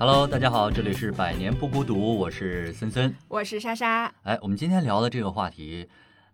[0.00, 3.14] Hello，大家好，这里是百年不孤独，我是森森。
[3.28, 4.10] 我是莎莎。
[4.22, 5.86] 哎，我们今天聊的这个话题，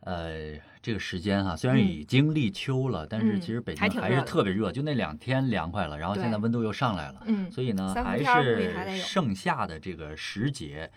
[0.03, 10.89] 呃，这个时间哈、虽然已经立秋了，但是嗯其实北京还是特别热，就那两天凉快了，然后现在温度又上来了，嗯所以呢，还是盛夏的这个时节。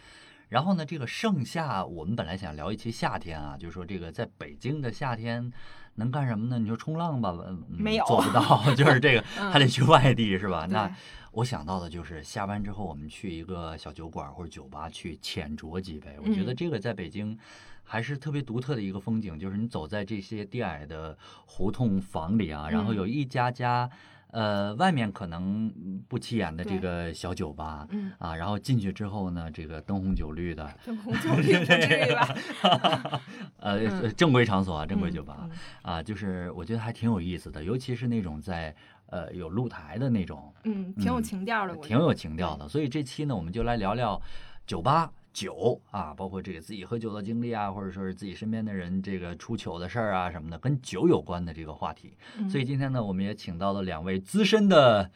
[0.49, 5.51] 然后呢，这个盛夏，我们本来想聊一期夏天啊，就是说这个在北京的夏天
[5.99, 6.57] 能干什么呢？
[6.57, 10.65] 你说冲浪吧，嗯没有做不到， 就是这个嗯还得去外地是吧？
[10.67, 10.91] 那
[11.31, 16.17] 我想到的就是下班之后，我们去一个小酒馆或者酒吧去浅酌几杯。
[16.23, 17.37] 我觉得嗯这个在北京
[17.83, 23.89] 还是特别独特的一个风景，就是你走在这些低矮的胡同房里啊，然后嗯有一家家。
[24.31, 25.71] 呃，外面可能
[26.07, 32.35] 不起眼的这个小酒吧，嗯，啊，然后进去之后呢，这个灯红酒绿的， 灯红酒绿不至于吧？
[33.57, 38.75] 呃，嗯正规场所啊，正规嗯酒吧、嗯啊，就是我觉得还挺有意思的，尤其是那种在
[39.07, 42.67] 呃有露台的那种，嗯，挺有嗯情调的，我挺有情调的。
[42.69, 44.21] 所以这期呢，我们就来聊聊
[44.67, 52.17] 酒吧、酒啊，包括这个自己喝酒的经历啊，或者说是自己身边的人这个出糗的事儿啊什么的，跟酒有关的这个话题。
[52.37, 55.09] 嗯所以今天呢，我们也请到了两位资深的。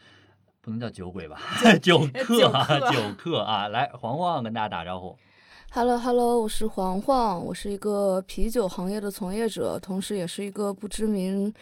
[0.62, 1.38] 不能叫酒鬼吧，
[1.82, 5.14] 酒客酒啊， 客酒客啊，来，黄黄跟大家打招呼。
[5.70, 11.52] Hello Hello，我是黄黄，我是一个啤酒行业的从业者，同时也是一个不知名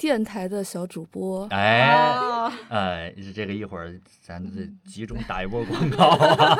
[0.00, 1.46] 电台的小主播。
[1.50, 6.56] 哎，哦呃，这个一会儿咱这集中打一波广告啊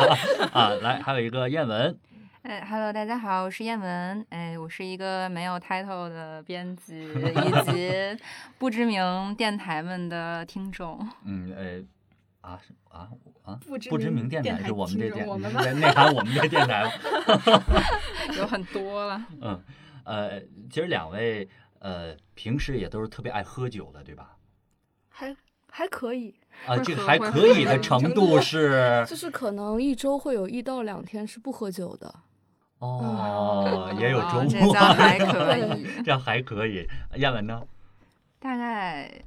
[0.53, 0.69] 啊！
[0.83, 1.99] 来，还有一个燕文，
[2.43, 4.27] 哎，Hello，大家好，我是燕文。
[4.29, 7.91] 哎，我是一个没有 title 的编辑，以及
[8.59, 11.01] 不知名电台们的听众。
[11.25, 11.83] 嗯，哎，
[12.43, 13.09] 啊是啊
[13.43, 16.91] 啊，不知名名电台电台是我们这电，我们吗内内涵我们这电台吗？
[18.37, 19.25] 有很多了。
[19.41, 19.59] 嗯，
[20.05, 20.39] 呃，
[20.69, 21.49] 其实两位
[21.81, 24.39] 呃平时也都是特别爱喝酒的，对吧？
[25.09, 25.37] 还
[25.69, 26.35] 还可以，
[26.67, 32.13] 啊，这个还可以的的 程度是就是可能一周会有一到两天是不喝酒的。
[32.79, 36.89] 哦，也有哦周末，这样还可 以，这样还可以。
[37.17, 37.63] 燕文呢？
[38.39, 39.23] 大概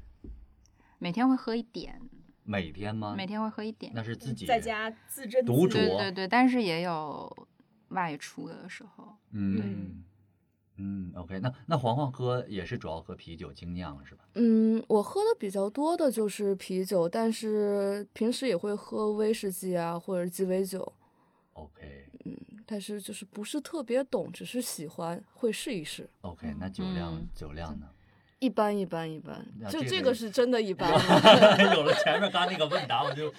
[0.97, 2.01] 每天会喝一点，
[2.44, 3.13] 每天吗？
[3.16, 3.91] 每天会喝一点。
[3.94, 7.47] 那是自己在家自斟独自酌对对对，但是也有
[7.89, 9.16] 外出的时候。
[9.31, 10.03] 嗯
[10.78, 14.23] 嗯，OK，那那黄黄喝也是主要喝啤酒精酿是吧？
[14.35, 20.91] 嗯，我喝的比较多的就是啤酒，但是平时也会喝威士忌啊，或者鸡尾酒。
[21.53, 22.35] OK 嗯
[22.66, 26.09] 但是就是不是特别懂，只是喜欢，会试一试。
[26.22, 27.85] OK，那酒量、嗯酒量呢？
[28.39, 30.89] 一般一般一般就这个是真的一般，
[31.75, 33.33] 有了前面刚那个问答，我就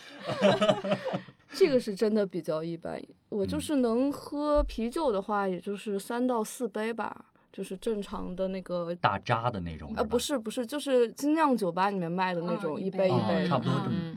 [1.52, 2.98] 这个是真的比较一般。
[3.34, 9.92] 我就嗯是能喝啤酒的话，也就是三到四杯吧，就是正常的那个大扎的那种。
[9.96, 13.72] 呃，不，是不是，就是精酿酒吧里面卖的那哦种，一杯一杯差不多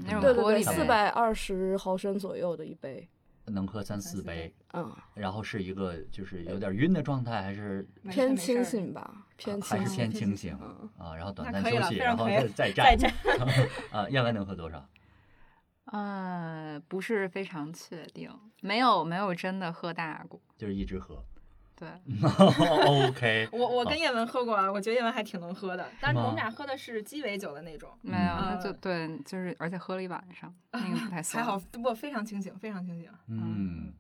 [0.07, 3.07] 这么对对对，四百二十毫升左右的一杯，
[3.45, 9.95] 能喝三四杯，嗯，然后是一个就是有点晕的状态，还是偏清醒吧，偏还是。
[9.95, 11.15] 偏清醒嗯啊？
[11.15, 13.11] 然后短暂休息，然后再再战战。
[13.91, 14.07] 啊。
[14.09, 14.85] 燕文能喝多少？
[15.91, 18.29] 呃，不是非常确定，
[18.61, 20.39] 没有没有真的喝大过。
[20.57, 21.23] 就是一直喝。
[21.79, 21.87] 对，
[23.07, 31.45] OK， 我我好跟叶文喝过啊，我觉得叶文还挺能喝的，但是我们俩喝的是鸡尾酒的那种，没有，那嗯就对，就是而且喝了一晚上， 那个不太算。
[31.45, 33.11] 还好，不非常清醒，非常清醒。
[33.27, 33.93] 嗯，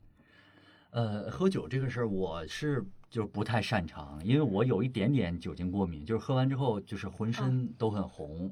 [0.89, 8.51] 呃，喝酒这个事儿我是就是不太擅长，因为我有一点点酒精过敏，就是喝完之后就是浑身都很红。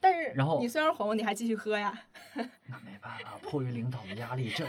[0.00, 1.92] 但是然后你虽然红，你还继续喝呀，
[2.34, 4.66] 那没办法，迫于领导的压力，这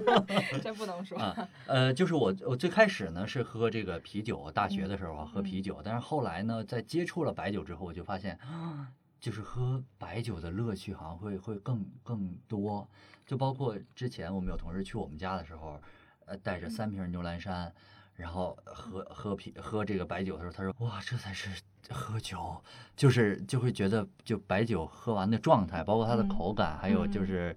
[0.60, 1.16] 这不能说。
[1.18, 8.88] 啊，呃，就是我我最开始呢是喝这个啤酒，大学的时候啊喝啤酒，但是后来呢，在接触了白酒之后，我就发现，啊
[9.20, 12.86] 就是喝白酒的乐趣好像会会更更多，
[13.24, 15.80] 就包括之前我们有同事去我们家的时候，
[16.26, 17.72] 呃，带着三瓶牛栏山，
[18.16, 21.50] 然后喝喝啤喝这个白酒的时候，他说哇，这才是
[21.90, 22.56] 喝酒，
[22.96, 27.56] 就是就会觉得就白酒喝完的状态，包括它的嗯口感，还有就嗯是。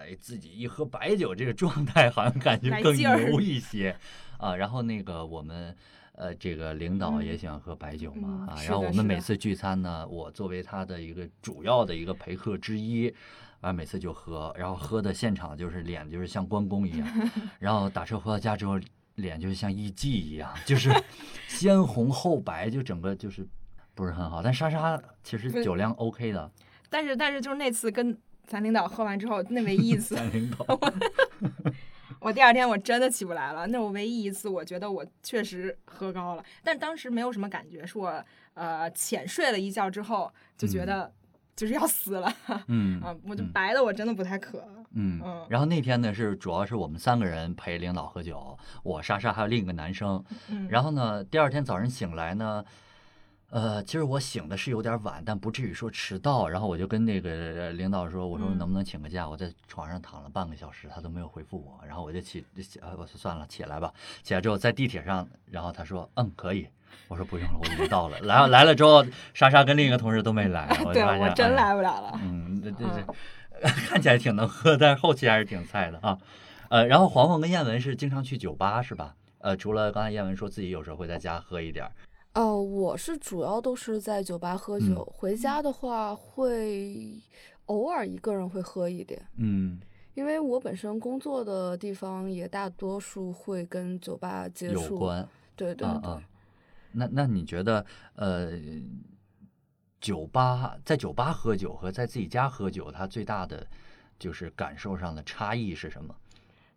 [0.00, 3.96] 哎，自己一喝白酒，这个状态好像感觉更牛 一些
[4.36, 4.54] 啊。
[4.54, 5.76] 然后那个我们
[6.12, 8.62] 呃，这个领导也嗯喜欢喝白酒嘛啊。
[8.62, 13.12] 然后我们每次聚餐呢，我作为他的一个主要的一个陪客之一，
[13.60, 18.78] 啊，每次就喝，然后喝的现场就是脸就是像关公一样， 然后打车回到家之后，
[19.18, 20.90] 脸就像艺妓一样，就是
[21.46, 23.46] 先红后白，就整个就是
[23.94, 24.42] 不是很好。
[24.42, 26.50] 但莎莎其实酒量 OK 的，
[26.88, 28.16] 但是但是就是那次跟
[28.46, 30.80] 咱领导喝完之后，那唯一一次， 咱领导
[32.20, 33.66] 我第二天我真的起不来了。
[33.68, 38.24] 那我唯一一次，我觉得我确实喝高了，但当时没有什么感觉，是我
[38.54, 41.12] 呃浅睡了一觉之后就觉得
[41.58, 42.32] 就是要死了
[42.68, 43.12] 嗯 啊！
[43.26, 44.64] 我就嗯白的我真的不太渴。
[44.92, 50.24] 嗯嗯，然后那天呢是主要是我们三个人陪领导喝酒，我莎莎还有另一个男生。
[50.48, 52.64] 嗯，然后呢，第二天早晨醒来呢，
[53.50, 56.48] 呃，其实我醒的是有点晚，但不至于说迟到。
[56.48, 59.28] 然后我就跟那个领导说，我说嗯能不能请个假？
[59.28, 61.84] 我在床上躺了半个小时，他都没有回复我。
[61.84, 63.92] 然后我就起，起呃，我说算了，起来吧。
[64.22, 66.68] 起来之后在地铁上，然后他说嗯可以。
[67.08, 68.18] 我说不用了，我已经到了。
[68.20, 69.04] 来来了之后，
[69.34, 72.12] 莎莎跟另一个同事都没来， 我就对发现我真哎来不了了。
[72.22, 76.18] 嗯， 这这这 看起来挺能喝，但是后期还是挺菜的啊。
[76.68, 79.14] 呃，然后黄黄跟燕文是经常去酒吧是吧？
[79.38, 81.92] 呃，除了刚才燕文说自己有时候会在家喝一点儿，
[82.34, 87.10] 呃，我是主要都是在酒吧喝酒，回家的话会
[87.66, 89.80] 偶尔一个人会喝一点，嗯，
[90.14, 94.94] 因为我本身工作的地方也大多数会跟酒吧接触。
[94.94, 96.12] 有关对对对。
[96.98, 97.84] 那那你觉得
[98.16, 98.52] 呃，
[100.00, 103.66] 酒吧在酒吧喝酒和在自己家喝酒，它最大的
[104.18, 106.14] 就是感受上的差异是什么？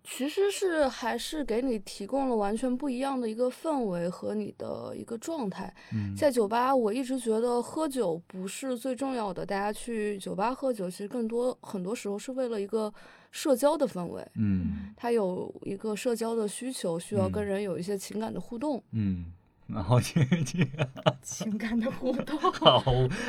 [0.04, 5.72] 其实是还是给你提供了完全不一样的一个氛围和你的一个状态。
[5.94, 12.92] 嗯在酒吧，我一直觉得喝酒不是最重要的，大家去酒吧喝酒，其实更多很多时候是为了一个
[13.30, 18.84] 社交的氛围，嗯他有一个社交的需求，需要跟嗯人有一些情感的互动。
[18.94, 19.32] 嗯，
[19.74, 20.68] 然后这这
[21.22, 22.38] 情感的互动。
[22.54, 22.84] 好，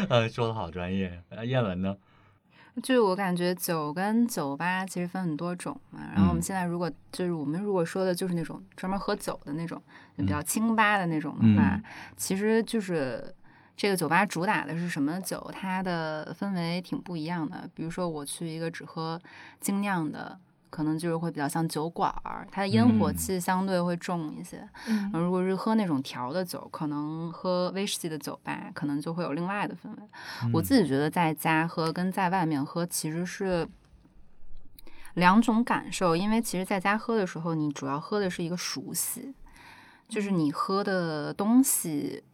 [0.08, 1.22] 呃，说的好专业。
[1.30, 1.96] 呃燕文呢？
[2.82, 9.80] 就是我感觉酒跟酒吧其实分很多种嘛，然后我们嗯现在如果就是我们如果说的就是那种专门喝酒的那种，
[10.16, 11.82] 就比较嗯清吧的那种的话，嗯
[12.16, 13.22] 其实就是
[13.76, 17.68] 这个酒吧主打的是什么酒，它的氛围挺不一样的。
[17.74, 19.20] 比如说我去一个只喝
[19.60, 20.38] 精酿的，
[20.72, 24.66] 可能就是会比较像酒馆儿，它的烟火嗯气相对会重一些。
[24.88, 30.50] 嗯如果是喝那种调的酒，可能喝威士忌的酒吧，可能就会有另外的氛围。
[30.50, 33.68] 我自己觉得在家喝跟在外面喝其实是
[35.12, 39.34] 两种感受，因为其实在家喝的时候，你主要喝的是一个熟悉，
[40.08, 42.24] 就是你喝的东西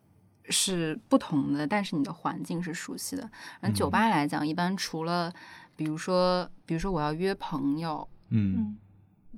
[0.49, 3.29] 是不同的，但是你的环境是熟悉的。
[3.61, 5.33] 而酒吧来讲，一般除了
[5.75, 8.77] 比如说，比如说我要约朋友嗯。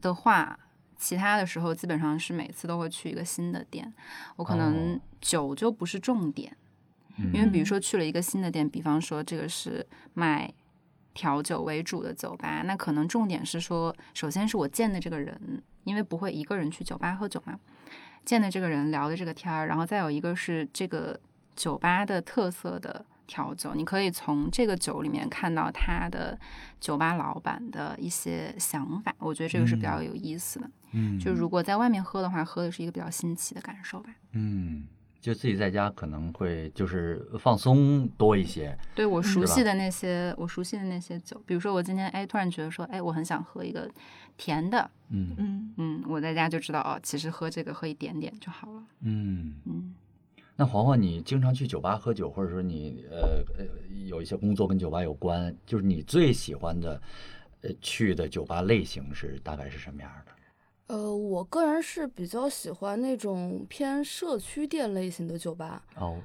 [0.00, 0.58] 的话。
[1.02, 3.90] 其他的时候基本上是每次都会去一个新的店，
[4.37, 5.00] 我可能哦。
[5.19, 6.54] 酒就不是重点，
[7.16, 7.32] 嗯。
[7.32, 10.52] 因为比如说去了一个新的店，比方说这个是卖
[11.14, 17.58] 调酒为主的酒吧，那可能重点是说，首先是我见的这个人，因为不会一个人去酒吧喝酒嘛，
[18.26, 21.19] 见的这个人聊的这个天儿，然后再有一个是这个
[21.56, 26.37] 酒吧的特色的调酒，你可以从这个酒里面看到他的
[26.81, 30.69] 酒吧老板的一些想法，我觉得这个是比较有意思的。
[30.91, 34.11] 嗯，就如果在外面喝的话，喝的是一个比较新奇的感受吧。
[34.32, 34.82] 嗯，
[35.21, 38.77] 就自己在家可能会就是放松多一些。
[38.97, 43.88] 对我熟悉的那些，我熟悉的那些酒，比如说我今天哎突然觉得说，哎我很想喝一个
[44.37, 49.55] 甜的，嗯嗯，嗯，我在家就知道哦，其实喝这个喝一点点就好了，嗯。
[49.67, 49.94] 嗯。
[50.61, 53.65] 那黄黄，你经常去酒吧喝酒，或者说你呃呃
[54.05, 57.01] 有一些工作跟酒吧有关，就是你最喜欢的
[57.62, 60.33] 呃去的酒吧类型是大概是什么样的？
[60.95, 66.19] 呃，我个人是比较喜欢那种偏社区店类型的酒吧，哦，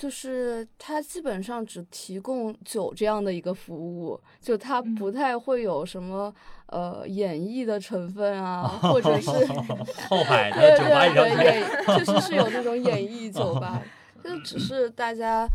[0.00, 4.94] 就是它基本上只提供酒这样的一个服务，就它嗯。
[4.94, 6.34] 不太会有什么
[6.68, 9.30] 呃演绎的成分啊， 或者是
[10.08, 13.82] 后海对的酒吧对对， 演确实是有那种演绎酒吧，
[14.24, 15.46] 就只是大家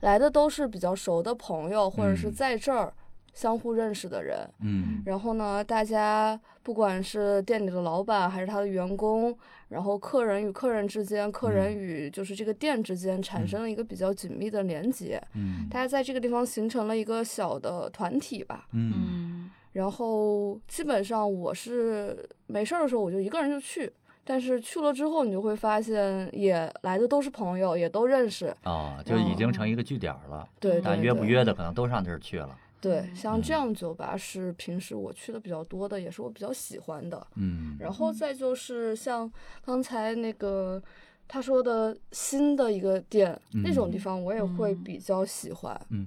[0.00, 2.34] 来的都是比较熟的朋友，或者是嗯。
[2.34, 2.92] 在这儿
[3.34, 4.48] 相互认识的人。
[4.60, 9.36] 嗯然后呢，大家不管是店里的老板还是他的员工，
[9.68, 15.20] 然后客人与客人之间，客人嗯与就是这个店之间产生了一个比较紧密的连接。
[15.34, 18.66] 嗯大家在这个地方形成了一个小的团体吧。
[18.72, 28.54] 嗯嗯然后基本上我是没事儿的时候我就一个人就去，但是去了之后你就会发现，也来的都是朋友，也都认识。
[28.62, 30.48] 啊，就已经成一个据点了。
[30.60, 32.56] 对但对对约不约的，可能都上这儿去了。
[32.84, 33.56] 对，像这嗯。
[33.56, 37.26] 样酒吧是平时我去的比较多的，也是我比较喜欢的。
[37.36, 37.76] 嗯。
[37.80, 39.30] 然后再就是像
[39.64, 40.82] 刚才那个
[41.26, 44.00] 他说的新的一个店、那种地嗯。
[44.00, 44.84] 方，我也会嗯。
[44.84, 45.80] 比较喜欢。
[45.88, 46.06] 嗯。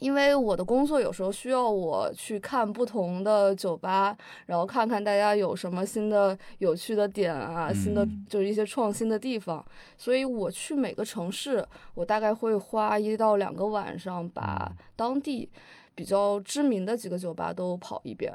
[0.00, 4.14] 因为我的工作有时候需要我去看不同的酒吧，
[4.46, 8.26] 然后看看大家有什么新的有趣的点啊，新的嗯。
[8.28, 9.64] 就是一些创新的地方。
[9.96, 14.76] 所以我去每个城市，我大概会花一到两个晚上，把嗯。
[14.96, 15.48] 当地
[15.94, 18.32] 比较知名的几个酒吧都跑一遍。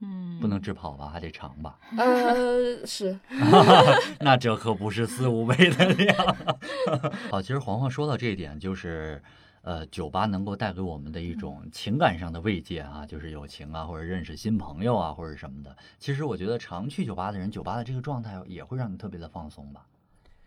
[0.00, 1.78] 嗯，不能只跑吧，还得尝吧。
[1.96, 3.18] 呃，是，
[4.20, 6.36] 那这可不是四五杯的量。
[7.30, 9.22] 好，其实黄黄说到这一点，就是，
[9.62, 15.74] 呃，酒吧能够带给我们的一种情感上的慰藉啊，就是友情啊，或者认识新朋友啊，或者什么的。
[15.98, 19.86] 其实我觉得常去酒吧的人，酒吧的这个状态也会让你特别的放松吧。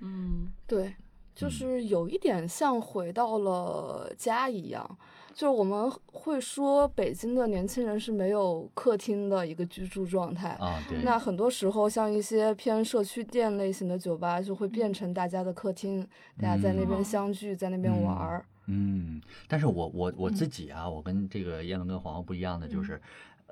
[0.01, 0.93] 嗯，对，
[1.37, 4.97] 就嗯是有一点像回到了家一样。
[5.33, 10.49] 就是我们会说，北京的年轻人是没有客厅的一个居住状态。
[10.59, 16.01] 啊，对，那很多时候，像一些偏社区店类型的酒吧，就会变成大家的客厅，
[16.41, 18.43] 大家在那边嗯相聚，在那边玩儿。
[18.65, 23.01] 嗯，但是我我我嗯自己啊，我跟这个叶文跟黄黄不一样的，就嗯是，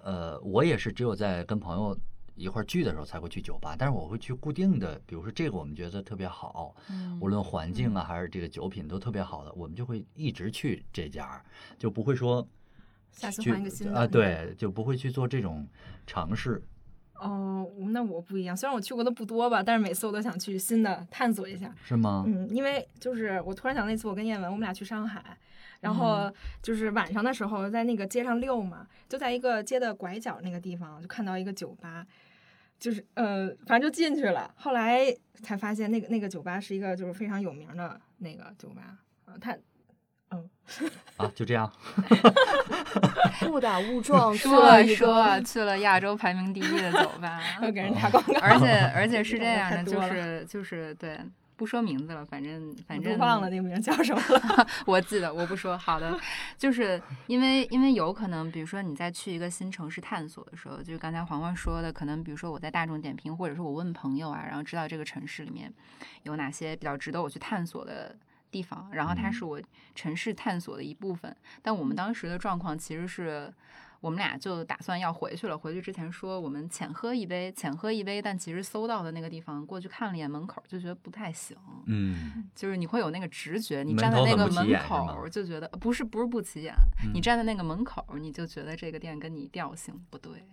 [0.04, 1.96] 呃，我也是只有在跟朋友
[2.36, 11.42] 一块儿聚的时候才会去酒吧，但是我会去固定的，比如说这个我们觉得特别好，嗯无论环境啊还是这个酒品都特别好的，我们就会一直去这家，
[11.78, 12.46] 就不会说
[13.12, 15.68] 下次换一个新的啊，对，就不会去做这种
[16.06, 16.62] 尝试。
[17.18, 21.74] 哦，那我不一样，虽然我去过的不多吧，但是每次我都想去新的探索一下。
[21.82, 22.26] 是吗？
[22.28, 25.38] 嗯，因为就是我突然想，那次我跟燕文，我们俩去上海，
[25.80, 26.30] 然后
[26.62, 32.06] 就是晚上的时候在那个街上溜嘛，就在一个街的拐角那个地方，就看到一个酒吧，
[32.80, 34.54] 就是呃，反正就进去了。
[34.58, 35.06] 后来
[35.42, 39.58] 才发现那个那个酒吧是一个就是非常有名的那个酒吧，啊，它
[41.18, 41.72] 啊，就这样。
[43.50, 51.20] 误打误撞去说了一说，去了亚洲排名第一的酒吧， 要给人打广告，而且 而且是这样的，就是就是对，
[51.58, 54.68] 不说名字了，反正反正忘了那个名叫什么了。
[54.86, 55.78] 我记得，我不说。
[55.78, 56.20] 好的，
[56.58, 65.74] 就是因为因为有可能，比如说你在去一个新城市探索的时候，就是刚才黄黄说的，可能比如说我在大众点评，或者是我问朋友啊，然后知道这个城市里面
[66.24, 68.16] 有哪些比较值得我去探索的
[68.52, 69.62] 地方，然后它嗯是我
[69.94, 71.36] 城市探索的一部分。
[71.62, 73.54] 但我们当时的状况其实是。
[74.06, 75.58] 我们俩就打算要回去了。
[75.58, 81.58] 回去之前说我们浅喝一杯，浅喝一杯，但其实搜到的那个地方，过去看了一眼门口，就觉得不太行。
[81.88, 86.76] 嗯就是你会有那个直觉，你站在那个门口就觉得不是不是不起眼，
[87.16, 90.44] 你嗯站在那个门口你就觉得这个店跟你调性不对。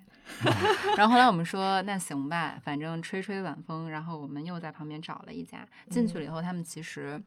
[0.97, 7.23] 然后后来我们说那行吧，反正吹吹晚风，然后我们又在旁边找了一家，进去了以后，他们其实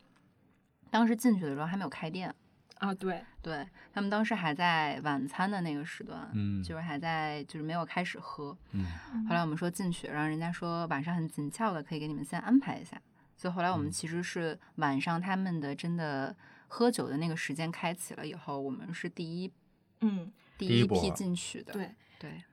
[0.90, 2.34] 当时进去的时候还没有开店，
[2.76, 8.56] 啊，对，对他们当时还在晚餐的那个时段，嗯就是还在就是没有开始喝。
[8.72, 8.86] 嗯
[9.28, 13.02] 后来我们说进去，然后人家说晚上很紧俏的，可以给你们先安排一下。
[13.38, 16.36] 所以后来我们嗯其实是晚上他们的真的
[16.68, 19.52] 喝酒的那个时间开启了以后，我们是第一
[20.02, 21.74] 嗯，第第一批进去的。
[21.74, 21.90] 对。
[22.18, 22.44] 对，对，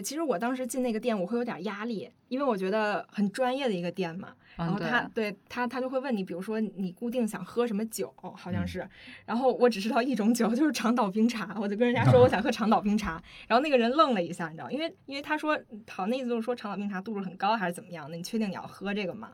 [0.00, 4.34] 其实我当时进那个店，我会有点压力，因为我觉得很专业的一个店嘛。
[4.54, 8.88] 然嗯后他对，对他他就会问你，比如说你固定想喝什么酒，好像嗯是。
[9.24, 15.58] 然后我只知道一种酒，就是长岛冰茶，我就跟人家说我想喝长岛冰茶， 然后那个人愣了一下，你知道，因为因为他说
[15.88, 19.32] 好那意思就是说长岛冰茶度数很高还是怎么样的，你确定你要喝这个吗？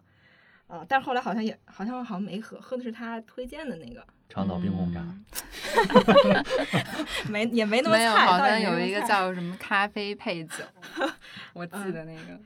[0.69, 5.00] 啊，但是后来好像也好像好像没喝，喝的是他推荐的那个，长岛冰红茶。
[5.00, 5.25] 嗯。
[7.28, 10.64] 没也没那么没有，菜，好像有一个叫什么咖啡配酒，
[11.52, 12.40] 我记嗯得那个。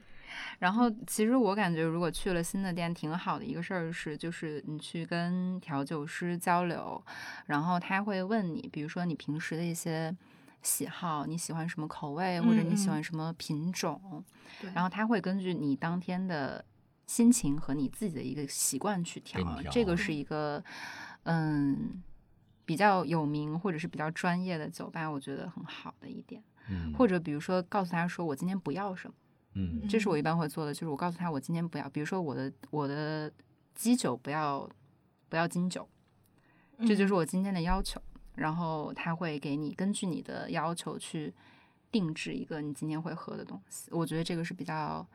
[0.59, 7.03] 然后其实我感觉，如果去了新的店，挺好的一个事儿是，就是你去跟调酒师交流，
[7.47, 10.15] 然后他会问你，比如说你平时的一些
[10.63, 14.23] 喜好，你喜欢什么口味，或者你喜欢什么品种，
[14.61, 14.71] 对。
[14.73, 16.65] 然后他会根据你当天的
[17.09, 20.63] 心情和你自己的一个习惯去调，调这个是一个
[21.25, 22.03] 嗯
[22.65, 26.43] 比较有名或者是比较专业的酒吧，我觉得很好的一点。
[26.69, 29.15] 嗯，或者比如说告诉他说我今天不要什么，
[29.55, 33.31] 嗯这是我一般会做的，就是我告诉他我今天不要，比如说我的我的
[33.75, 34.69] 基酒不要
[35.29, 35.89] 不要金酒，
[36.87, 38.01] 这就是我今天的要求。
[38.35, 41.35] 然后他会给你根据你的要求去
[41.91, 43.91] 定制一个你今天会喝的东西。
[43.93, 45.07] 我觉得这个是比较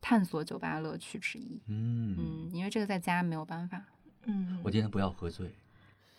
[0.00, 1.62] 探索酒吧乐趣之一。
[1.68, 3.84] 嗯嗯，因为这个在家没有办法。
[4.26, 5.50] 嗯，我今天不要喝醉，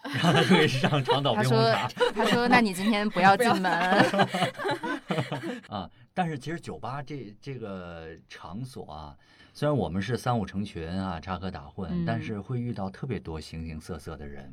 [0.03, 1.87] 然后他就给上长岛他说冰红茶。
[2.15, 3.71] 他说那你今天不要进门。
[5.69, 9.15] 啊，但是其实酒吧这这个场所啊，
[9.53, 14.45] 虽然我们是三五成群啊，插科打诨，但嗯是会遇到特别多形形色色的人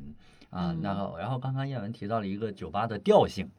[0.49, 0.71] 啊。
[0.71, 3.49] 嗯然后，然后刚刚燕文提到了一个酒吧的调性，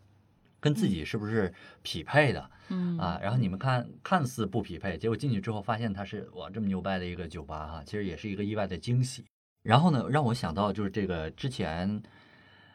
[0.60, 3.18] 跟自己是不是匹配的嗯啊？
[3.20, 9.24] 然后你们看看似不匹配，结果进去之后发现它是哇这么牛掰的一个酒吧哈、其实也是一个意外的惊喜。
[9.62, 12.02] 然后呢，让我想到就是这个之前。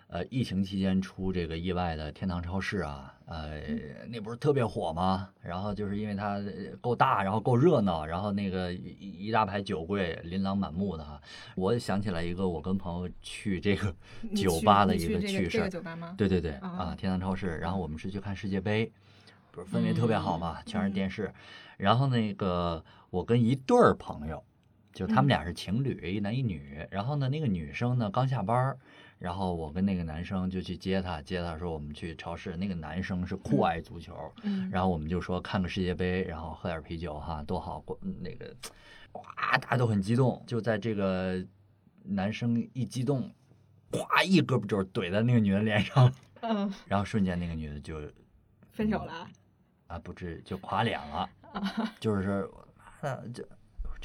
[0.08, 3.60] 呃，疫情期间出这个意外的天堂超市啊，呃，
[4.08, 5.28] 那不是特别火吗？
[5.42, 11.20] 然后就是因为它呃够大，然后够热闹，然后那个一一大排酒柜琳琅满目的哈。
[11.56, 13.94] 我想起来一个我跟朋友去这个
[14.36, 16.14] 酒吧的一个趣事儿，个酒吧吗？
[16.16, 17.58] 对对对啊啊，天堂超市。
[17.58, 18.90] 然后我们是去看世界杯，
[19.52, 21.34] 不是氛围特别好嘛，全是嗯电视。
[21.78, 24.42] 然后那个我跟一对儿朋友，
[24.96, 26.88] 就他们嗯俩是情侣，一男一女。
[26.90, 28.80] 然后呢，那个女生呢刚下班儿，
[29.20, 32.56] 然后我跟那个男生就去接她，接她说我们去超市。
[32.56, 37.82] 那个男生是酷爱足球，嗯然后我们就说看个世界杯，然后喝点啤酒哈，多好。
[37.82, 38.56] 过那个，
[39.12, 40.42] 哇，大家都很激动。
[40.48, 41.46] 就在这个
[42.04, 43.30] 男生一激动，
[43.92, 46.10] 咵一胳膊肘怼在那个女的脸上，
[46.40, 48.00] 嗯，然后瞬间那个女的就
[48.72, 49.30] 分手了啊。
[49.88, 51.30] 啊不至就垮脸了，
[52.00, 52.50] 就是
[53.02, 53.48] 妈的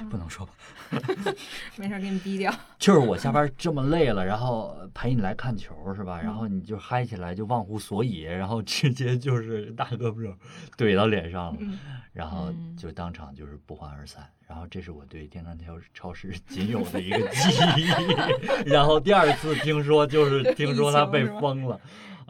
[0.08, 0.52] 不能说吧。
[1.76, 2.52] 没事儿，给你逼掉。
[2.78, 6.20] 就是我下班这么累了，然后陪你来看球是吧？
[6.20, 10.34] 然后你就嗨起来就忘乎所以，然后直接就是大胳膊肘
[10.76, 11.78] 怼到脸上了，嗯
[12.12, 14.28] 然后嗯就当场就是不欢而散。
[14.46, 17.86] 然后这是我对电商超超市仅有的一个记忆。
[18.68, 21.80] 然后第二次听说就是听说他被封了，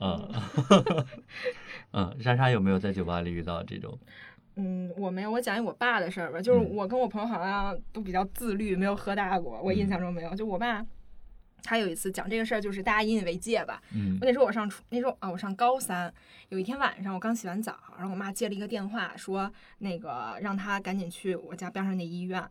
[0.02, 0.30] 嗯
[1.92, 3.98] 嗯，莎莎有没有在酒吧里遇到这种？
[4.56, 6.40] 嗯，我没有，我讲一我爸的事儿吧。
[6.40, 9.60] 就是嗯我跟我朋友好像都比较自律，没有喝大过。
[9.62, 10.34] 我印象中没有。
[10.34, 10.84] 就我爸，
[11.62, 13.82] 他有一次讲这个事儿，就是大家引以为戒吧。
[13.94, 16.12] 嗯我那时候我上初，那时候啊，我上高三，
[16.48, 22.42] 有一天晚上我刚洗完澡，然后我妈接了一个电话，说那个让他赶紧去我家边上那医院。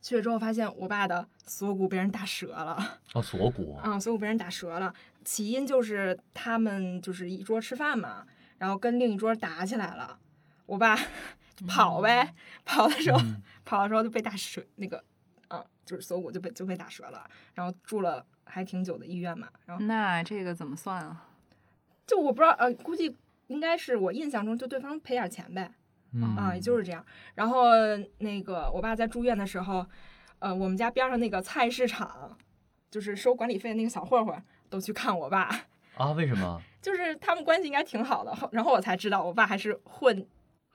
[0.00, 2.78] 去了之后发现我爸的锁骨被人打折了，
[3.14, 4.94] 哦，锁骨，啊，锁骨被人打折了。
[5.24, 8.24] 起因就是他们就是一桌吃饭嘛，
[8.58, 10.16] 然后跟另一桌打起来了，
[10.68, 10.94] 我爸
[11.66, 12.34] 跑呗，
[12.66, 15.02] 跑的时候、嗯跑的时候就被打折，那个
[15.48, 21.28] 啊，就是锁骨就被就被打折了，然后住了还挺久的医院嘛，然后那这个怎么算啊？
[22.06, 23.14] 就我不知道，呃，估计
[23.48, 25.70] 应该是我印象中就对方赔点钱呗，
[26.14, 27.04] 嗯啊，也就是这样。
[27.34, 27.72] 然后
[28.18, 29.84] 那个我爸在住院的时候，
[30.38, 32.34] 呃，我们家边上那个菜市场，
[32.90, 35.50] 就是收管理费的那个小混混都去看我爸，
[35.96, 36.12] 啊？
[36.12, 36.58] 为什么？
[36.80, 38.34] 就是他们关系应该挺好的。
[38.34, 40.26] 后然后我才知道我爸还是混，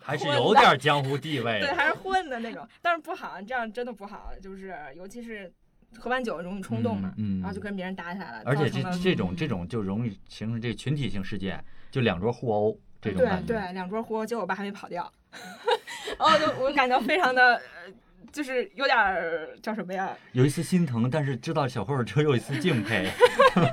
[0.03, 5.51] 还是有点江湖地位对，还是混的那种，但是不好，这样真的不好，就是尤其是
[5.98, 13.53] 喝完酒容易冲动嘛，嗯嗯然后就跟别人打起来了，而且这这种这种就容易形成这个群体性事件，就两桌互殴这种对感觉。
[13.53, 15.12] 对，两桌互殴，结果我爸还没跑掉，
[16.19, 17.93] 然后就我感觉非常的，呃
[18.32, 20.10] 就是有点儿叫什么呀？
[20.34, 23.08] 有一丝心疼，但是知道小混混只有一丝敬佩。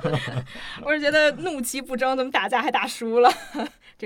[0.85, 3.31] 我是觉得怒其不争，怎么打架还打输了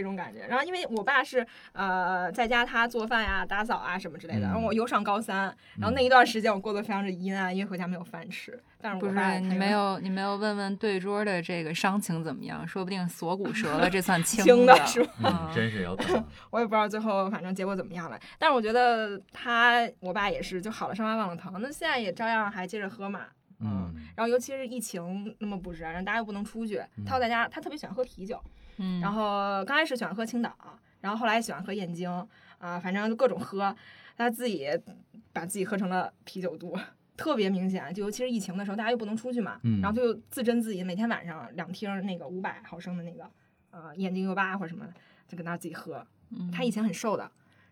[0.02, 0.46] 这种感觉。
[0.48, 8.62] 然后因为我爸是呃在家他做饭呀、打扫啊什么之类的，嗯然后我又上高三，然后那一段时间我过得非常的阴暗，因为回家没有饭吃。
[8.82, 12.68] 但是不是我爸他你没有你没有问问对桌的这个伤情怎么样？
[12.68, 15.50] 说不定锁骨折了，这算轻的的是吧？
[15.50, 16.24] 嗯，真是有可能。
[16.52, 18.20] 我也不知道最后反正结果怎么样了。
[18.38, 23.22] 但是我觉得他我爸也是就好了伤疤忘了疼，那现在也照样还接着喝嘛。
[23.62, 28.40] 嗯然后尤其是疫情那么不是，然后大家又不能出去，他又在家，他特别喜欢喝啤酒。
[28.78, 30.54] 嗯，然后刚开始喜欢喝青岛，
[31.02, 32.10] 然后后来喜欢喝燕京
[32.58, 33.76] 啊，反正就各种喝。
[34.18, 34.68] 他自己
[35.34, 36.74] 把自己喝成了啤酒肚，
[37.18, 37.94] 特别明显。
[37.94, 43.30] 就尤其是疫情的时候，大家又不能出去嘛，嗯然后他就自斟自饮，每天晚上两听那个五百毫升的那个
[43.72, 44.88] 呃燕京 U 八或者什么，
[45.28, 46.06] 就搁那儿自己喝。
[46.30, 47.24] 嗯他以前很瘦的，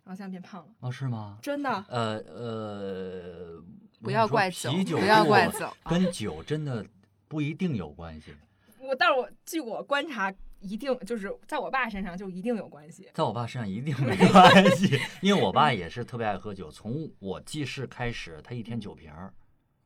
[0.03, 1.37] 然后现在变胖了，哦，是吗？
[1.41, 1.69] 真的。
[1.87, 3.63] 呃呃，
[4.01, 6.85] 不要怪酒，不要怪酒，啊跟酒真的
[7.29, 8.35] 不一定有关系。
[8.79, 10.29] 我但是我据我观察，
[10.63, 13.09] 一定就是在我爸身上就一定有关系。
[13.13, 19.33] 在我爸身上一定没 关系，因为我爸也是特别爱喝酒，从我记事开始，他一天九瓶儿。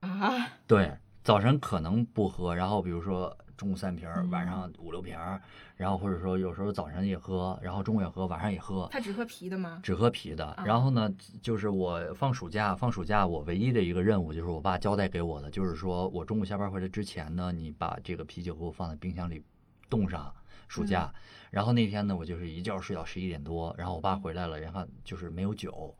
[0.01, 5.41] 啊，对，早晨可能不喝，然后比如说中午三瓶儿，嗯晚上五六瓶儿，
[5.75, 8.87] 然后或者说有时候早晨也喝，然后中午也喝，晚上也喝。
[8.91, 9.79] 他只喝啤的吗？
[9.81, 11.11] 只喝啤的，然后呢，
[11.41, 19.43] 就是我放暑假，放暑假我唯一的一个任务就是我爸交代给我的，就是说我中午下班回来之前呢，你把这个啤酒给我放在冰箱里
[19.89, 20.31] 冻上。
[20.67, 21.13] 暑假，
[21.51, 25.95] 然后那天呢，我就是一觉睡到十一点多，然后我爸回来了，然后就是没有酒，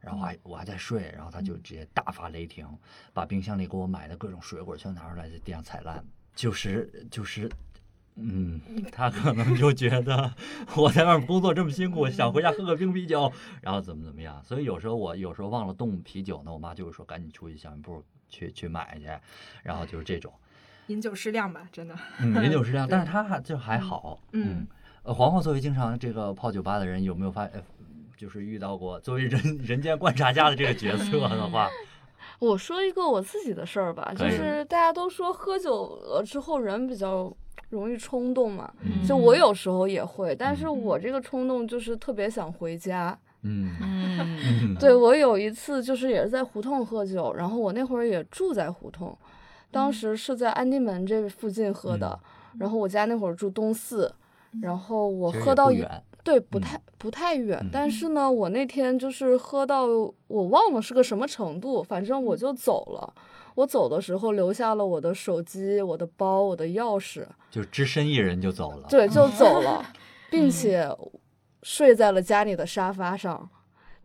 [0.00, 2.66] 然后还我还在睡，然后他就直接大发雷霆，
[3.12, 6.04] 把冰箱里给我买的各种水果全拿出来在地上踩烂，
[6.34, 7.50] 就是就是。
[8.16, 8.60] 嗯，
[8.92, 10.34] 他可能就觉得
[10.76, 14.42] 我在外面工作这么辛苦，想回家喝个冰啤酒，然后怎么怎么样。
[14.44, 19.06] 所以有时候我有时候忘了冻啤酒呢，我妈就会说赶紧出去小卖部去去买去，
[19.62, 20.34] 然后就是这种，
[20.90, 21.94] 饮酒适量吧，真的。
[22.20, 24.46] 嗯，饮酒适量， 但是他还就还好，嗯。
[24.60, 24.66] 嗯。
[25.02, 27.62] 呃，黄黄作为经常这个泡酒吧的人，有没有发呃，
[28.16, 31.70] 就是遇到过作为人人间观察家的这个角色的话，
[32.38, 37.34] 我说一个我自己的事儿吧，就是大家都说喝酒了之后人比较
[37.70, 39.02] 容易冲动嘛，嗯。
[39.06, 40.82] 就我有时候也会，但是嗯。
[40.82, 43.18] 我这个冲动就是特别想回家。
[43.42, 43.74] 嗯。
[43.80, 44.38] 嗯
[44.74, 49.16] 嗯，对我有一次就是也是在胡同喝酒，然后我那会儿也住在胡同，
[49.70, 52.18] 当时是在安定门这附近喝的，
[52.58, 54.12] 然后我家那会儿住东四，
[54.60, 56.60] 然后我喝到一也不远，对，不嗯。
[56.60, 57.70] 太不太远，嗯。
[57.72, 59.86] 但是呢，我那天就是喝到
[60.26, 63.14] 我忘了是个什么程度，反正我就走了。
[63.56, 68.86] 我走的时候留下了我的手机、我的包、我的钥匙，就只身一人就走了。
[68.88, 69.84] 对，就走了，
[70.30, 70.88] 并且
[71.62, 73.48] 睡在了家里的沙发上。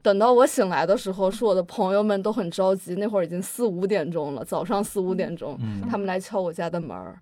[0.06, 7.20] 等到我醒来的时候，是我的朋友们都很着急，那会儿已经四五点钟了，早上四五点钟，嗯他们来敲我家的门儿，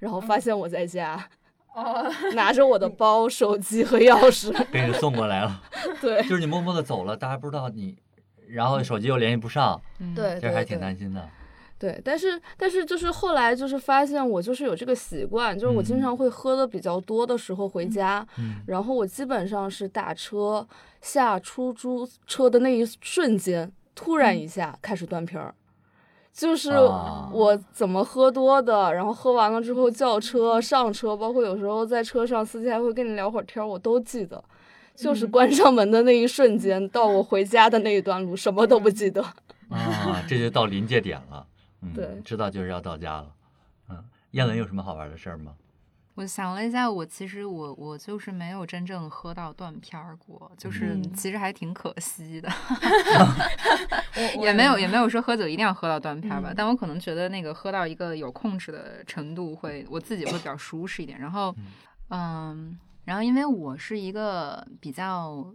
[0.00, 1.24] 然后发现我在家，
[1.72, 4.52] 哦，拿着我的包、手机和钥匙。
[4.72, 5.62] 给你送过来了，
[6.00, 7.96] 对就是你默默的走了，大家不知道你，
[8.48, 11.20] 然后手机又联系不上，嗯，对对这还挺担心的。
[11.20, 11.28] 对，
[12.04, 20.66] 但是但是就是后来就是发现我就是有这个习惯，就是我经嗯常会喝的比较多的时候回家，嗯然后我基本上是打车
[21.00, 25.54] 下出租车的那一瞬间，突然一下开始断片儿。
[26.32, 34.42] 就是啊我怎么喝多的，然后喝完了之后叫车上车，包括有时候在车上司机还会跟你聊会儿天，我都记得。
[34.94, 39.22] 就是嗯关上门的那一瞬间，到我回家的那一段路，什么都不记得。
[39.70, 41.46] 啊，这就到临界点了。
[41.82, 43.32] 嗯，对知道就是要到家了。
[43.88, 45.54] 嗯，燕伦有什么好玩的事儿吗？
[46.16, 52.48] 我想了一下，我其实我我就是没有真正喝到断片儿过，就是嗯其实还挺可惜的，
[54.38, 61.18] 我也没有也没有说喝酒一定要喝到断片儿吧，嗯但我可能觉得那个喝到一个有控制的程度会，我自己会比较舒适一点。
[61.18, 61.54] 然后，
[62.10, 65.54] 嗯，然后因为我是一个比较。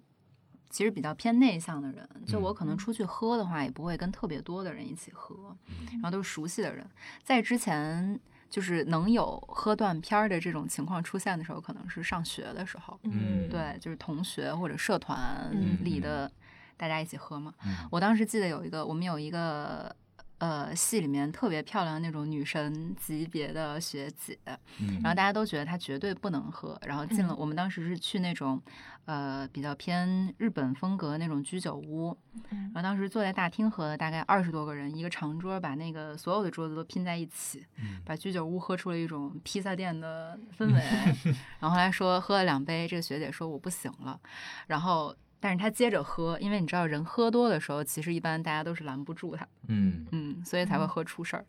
[0.75, 5.55] 其实比较偏内向的人，就我可能出去喝的话，也不会跟特别多的人一起喝，
[5.93, 6.85] 然后都是熟悉的人。
[7.23, 15.77] 在之前，就是能有喝断片儿的这种情况出现的时候，可能是上学的时候，嗯对，就是同学或者社团嗯。
[15.81, 16.29] 里的
[16.75, 17.53] 大家一起喝嘛。
[17.65, 17.88] 嗯。
[17.89, 19.95] 我当时记得有一个，我们有一个
[20.37, 24.37] 呃系里面特别漂亮的那种女神级别的学姐，
[24.79, 24.99] 嗯。
[25.01, 28.61] 然后大家都觉得她绝对不能喝，然后进了，我们当时是去那种
[29.05, 32.17] 呃比较偏日本风格那种居酒屋，
[32.51, 32.71] 嗯。
[32.73, 38.01] 然后当时坐在大厅喝的大概二十多个人，一个长桌把那个所有的桌子都拼在一起，嗯。
[38.05, 40.81] 把居酒屋喝出了一种披萨店的氛围。
[41.59, 44.19] 然后后来说喝了两杯，这个学姐说我不行了，
[44.67, 45.15] 然后。
[45.45, 51.45] 但是他接着喝，因为你知道人喝多的时候，其实一般大家都是拦不住他，嗯嗯，所以才会喝出事儿。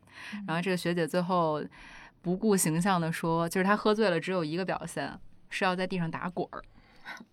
[0.47, 1.65] 然后这个学姐最后
[2.21, 6.63] 不顾形象的说，就是她喝醉了只有一个表现，是要在地上打滚儿。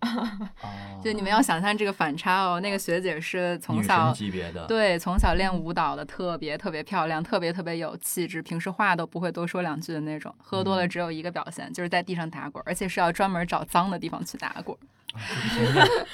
[0.62, 10.34] 哦，就你们要想象这个反差哦，那个学姐是从小级别的，对，从小练舞蹈的，特别特别漂亮，特别特别有气质，平时话都不会多说两句的那种。
[10.38, 14.74] 喝多了只有一个表现，就是在地上打滚，而且是要专门找脏的地方去打滚。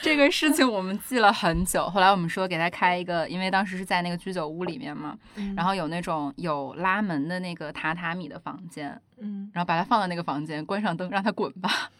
[0.03, 11.91] 这个事情我们记了很久，后来我们说给他开一个，因为当时是在那个居酒屋里面嘛，嗯然后有那种有拉门的那个榻榻米的房间，嗯然后把他放到那个房间，关上灯，让他滚吧。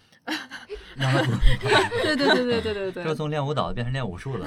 [0.97, 1.39] 让他滚，
[2.05, 4.47] 对对对对对对对 这从练舞蹈变成练武术了。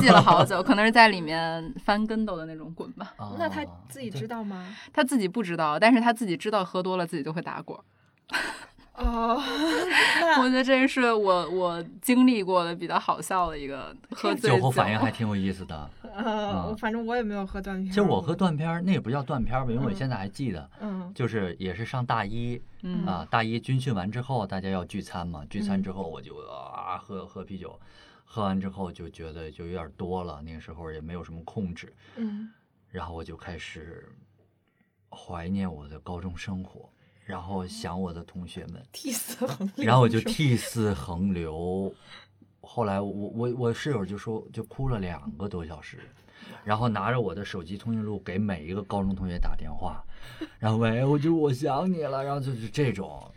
[0.00, 3.14] 记了好久，可能是在里面翻跟斗的那种滚吧。
[3.16, 4.66] 哦那他自己知道吗？
[4.92, 7.82] 他自己不知道，但是他自己知道喝多了自己就会打滚儿。
[8.98, 9.40] 哦，
[10.42, 15.90] 我觉得这是我我经历过的比较好笑的一个喝醉酒后反应还挺有意思的。
[16.18, 17.94] 呃，反正我也没有喝断片儿。
[17.94, 19.94] 其实我喝断片儿，那也不叫断片儿吧，因为我嗯。
[19.94, 21.12] 现在还记得，嗯。
[21.14, 23.06] 就是也是上大一嗯。
[23.06, 25.82] 啊，大一军训完之后，大家要聚餐嘛，聚餐嗯。
[25.82, 27.78] 之后我就啊喝喝啤酒，
[28.24, 32.50] 喝完之后就觉得就有点多了，那个时候也没有什么控制，嗯。
[32.90, 34.08] 然后我就开始
[35.10, 36.88] 怀念我的高中生活，
[37.28, 39.84] 然后想我的同学们，涕泗横流。
[39.84, 41.94] 然后我就涕泗横流。
[42.62, 45.98] 后来我我我室友就说就哭了两个多小时，
[46.64, 50.02] 然后拿着我的手机通讯录给每一个高中同学打电话，
[50.58, 53.30] 然后喂，我就我想你了，然后就是这种，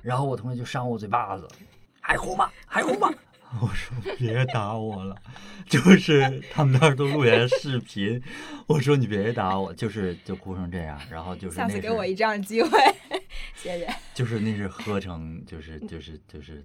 [0.00, 1.46] 然后我同学就扇我嘴巴子，
[2.00, 2.50] 还哭吗？
[2.64, 3.12] 还哭吗？
[3.60, 5.14] 我说 别打我了，
[5.68, 8.20] 就是他们那儿都录下视频，
[8.66, 12.70] 我说你别打我，就是就哭成这样，然后就是下次给我一这样的机会，
[13.54, 13.88] 谢谢。
[14.14, 16.64] 就是那是喝成就是就是就是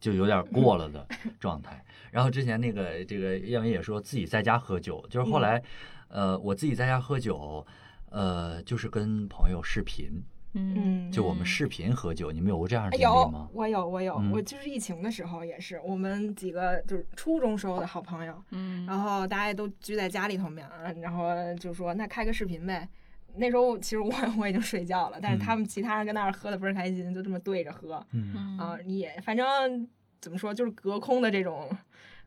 [0.00, 1.06] 就有点过了的
[1.38, 1.82] 状态。
[2.10, 5.62] 然后之前那个这个叶文也说自己在家喝酒，就是后来，
[6.08, 7.66] 呃，我自己在家喝酒，
[8.10, 13.48] 呃，就是跟朋友视频，嗯嗯，就我们视频喝酒，你们有过这样的经历吗？
[13.52, 20.68] 我有我有，嗯我就是疫情的时候也是，我们几个就是初中时候的好朋友，嗯然后大家都聚在家里头面，
[21.00, 22.88] 然后就说那开个视频呗。
[23.36, 28.04] 那时候其实我我已经睡觉了，但是他们其他人跟那儿喝的倍儿开心，就这么对着喝。
[28.12, 28.58] 嗯。
[28.58, 29.88] 啊，也反正
[30.20, 31.68] 怎么说就是隔空的这种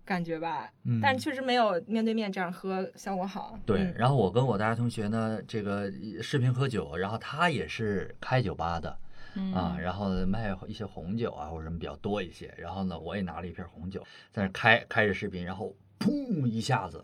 [0.06, 3.58] 感觉吧，嗯，但确实没有面对面这样喝效果好。
[3.66, 3.94] 对，嗯。
[3.98, 5.92] 然后我跟我大学同学呢，这个
[6.22, 8.98] 视频喝酒，然后他也是开酒吧的，
[9.36, 9.54] 嗯。
[9.54, 17.04] 啊，然后卖一些红酒啊或者什么比较多一些，然后呢我也拿了一瓶红酒在那开开着视频，然后砰一下子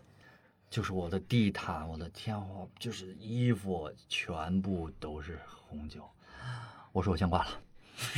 [0.74, 6.02] 就是我的地毯，我的天花，就是衣服全部都是红酒。
[6.90, 7.50] 我说我先挂了，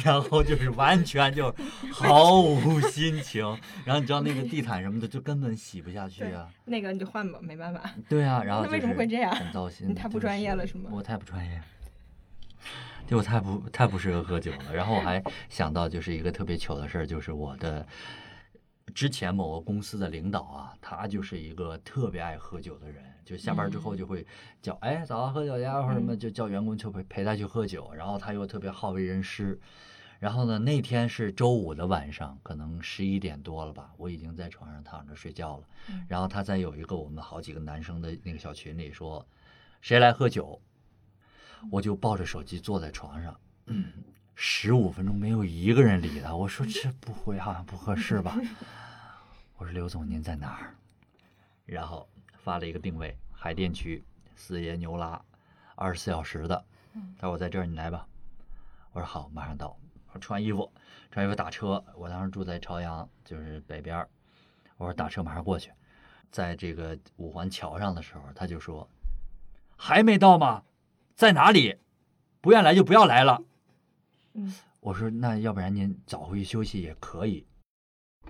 [0.02, 1.54] 然后就是完全就
[1.92, 3.44] 毫无心情。
[3.84, 6.48] 然后你知道那个地毯什么的，就根本洗不下去啊。
[6.64, 7.90] 那个你就换吧，没办法。
[8.08, 9.86] 对啊，然后那为什么会这样很糟心。
[9.86, 11.62] 你太不专业了是吗我太不专业。
[13.06, 14.72] 就我太不太不适合喝酒了。
[14.72, 17.86] 然后我还想到就是一个特别糗的事儿，就是我的
[18.96, 24.26] 之前某个公司的领导啊，他就是一个特别爱喝酒的人，就下班之后就会
[24.62, 27.92] 叫，哎，早上喝酒呀，或者什么，就叫员工去陪陪他去喝酒。
[27.92, 29.60] 然后他又特别好为人师。
[30.18, 35.64] 然后呢，那天是周五的晚上，可能十一点多了吧，我已经在床上躺着睡觉了。
[36.08, 39.26] 然后他在有一个我们好几个男生的那个小群里说，
[39.82, 40.58] 谁来喝酒？
[41.70, 43.38] 我就抱着手机坐在床上，
[44.34, 46.34] 十五分钟没有一个人理他。
[46.34, 48.40] 我说这不会好像不合适吧？
[49.56, 50.74] 我说刘总您在哪儿？
[51.64, 55.20] 然后发了一个定位，海淀区四爷牛拉，
[55.74, 56.64] 二十四小时的。
[57.18, 58.06] 他说我在这儿，你来吧。
[58.92, 59.76] 我说好，马上到。
[60.12, 60.70] 我穿衣服，
[61.10, 61.82] 穿衣服打车。
[61.94, 64.08] 我当时住在朝阳，就是北边儿。
[64.76, 65.72] 我说打车马上过去。
[66.30, 68.86] 在这个五环桥上的时候，他就说
[69.76, 70.64] 还没到吗？
[71.14, 71.78] 在哪里？
[72.42, 73.42] 不愿来就不要来了。
[74.34, 77.46] 嗯，我说那要不然您早回去休息也可以。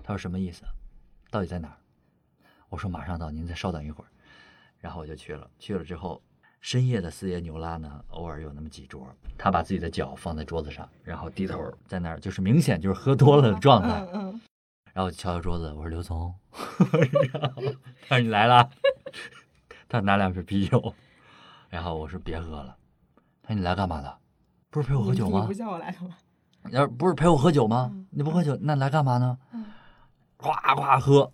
[0.03, 0.63] 他说什么意思？
[1.29, 1.77] 到底在哪儿？
[2.69, 4.07] 我说马上到，您再稍等一会儿。
[4.79, 6.21] 然后我就去了，去了之后，
[6.61, 14.01] 深夜的四爷牛拉呢，偶尔有那么几桌，他把自己的脚放在桌子上，然后低头在那儿，就是明显就是喝多了的状态。
[14.13, 14.41] 嗯嗯，
[14.93, 18.69] 然后我敲敲桌子，我说刘总， 他说你来了，
[19.89, 20.93] 他拿两瓶啤酒，
[21.69, 22.77] 然后我说别喝了，
[23.41, 24.17] 他说你来干嘛的？
[24.69, 25.53] 不是陪我喝酒吗你不？
[25.53, 26.15] 叫我来的吗？
[26.69, 27.91] 要是不是陪我喝酒吗？
[28.09, 29.37] 你不喝酒，那来干嘛呢？
[30.37, 31.33] 呱呱喝，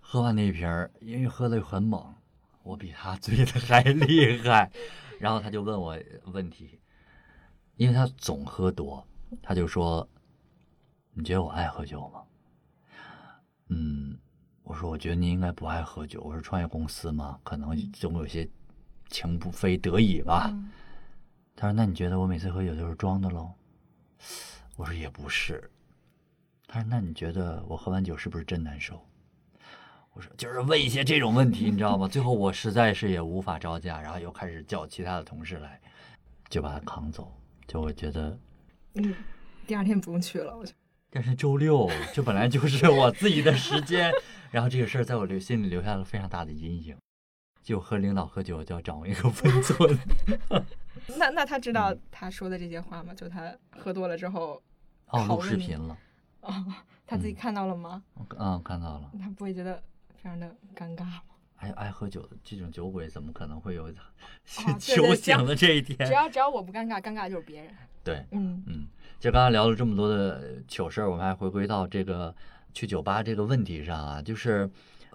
[0.00, 2.14] 喝完那一瓶儿，因为喝的很猛，
[2.62, 4.70] 我比他醉的还厉害。
[5.18, 6.78] 然后他就问我问题，
[7.76, 9.06] 因为他总喝多，
[9.42, 10.06] 他就说
[11.14, 12.22] ：“你觉得我爱喝酒吗？”
[13.70, 14.18] 嗯，
[14.62, 16.20] 我说我觉得您应该不爱喝酒。
[16.22, 18.46] 我说创业公司嘛，可能总有些
[19.08, 20.52] 情不非得已吧。
[21.54, 23.54] 他说：“那你觉得我每次喝酒都是装的喽？”
[24.76, 25.70] 我说也不是。
[26.66, 29.00] 他说：“那你觉得我喝完酒是不是真难受？”
[30.12, 35.80] 我说：“就是问一些这种问题，你知道吗？”最后我实在是也无法招架，然后又开始叫其他的同事来，
[36.48, 37.32] 就把他扛走。
[37.66, 38.38] 就我觉得，
[38.94, 39.14] 嗯，
[39.66, 40.72] 第二天不用去了，我就
[41.10, 44.12] 但是周六这本来就是我自己的时间，
[44.50, 46.96] 然后这个事儿在我留心里留下了非常大的阴影。
[47.62, 49.98] 就和领导喝酒就要掌握一个分寸。
[51.18, 53.12] 那那他知道嗯他说的这些话吗？
[53.12, 54.62] 就他喝多了之后，
[55.08, 55.98] 哦，录视频了，
[56.46, 56.64] 哦，
[57.06, 58.02] 他自己嗯看到了吗？
[58.38, 59.10] 嗯，看到了。
[59.20, 59.82] 他不会觉得
[60.14, 61.20] 非常的尴尬吗？
[61.56, 63.90] 爱爱喝酒的这种酒鬼，怎么可能会有
[64.44, 66.12] 对酒对醒的这一天只？
[66.12, 67.74] 要只要我不尴尬，尴尬就是别人。
[68.04, 68.86] 对，嗯嗯，
[69.18, 72.34] 就刚才聊了这么多的糗事儿，我们还回归到这个
[72.74, 74.68] 去酒吧这个问题上啊，就是呃